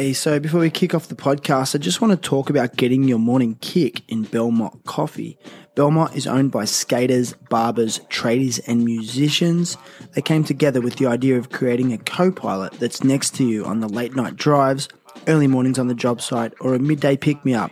[0.02, 3.04] Hey, so before we kick off the podcast, I just want to talk about getting
[3.04, 5.38] your morning kick in Belmont Coffee.
[5.76, 9.76] Belmont is owned by skaters, barbers, tradies, and musicians.
[10.16, 13.64] They came together with the idea of creating a co pilot that's next to you
[13.64, 14.88] on the late night drives,
[15.28, 17.70] early mornings on the job site, or a midday pick me up.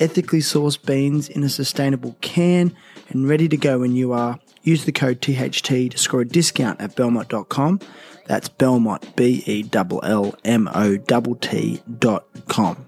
[0.00, 2.74] Ethically sourced beans in a sustainable can
[3.10, 4.40] and ready to go when you are.
[4.62, 7.80] Use the code THT to score a discount at belmont.com.
[8.26, 12.85] That's Belmont, B E L L M O T T dot com.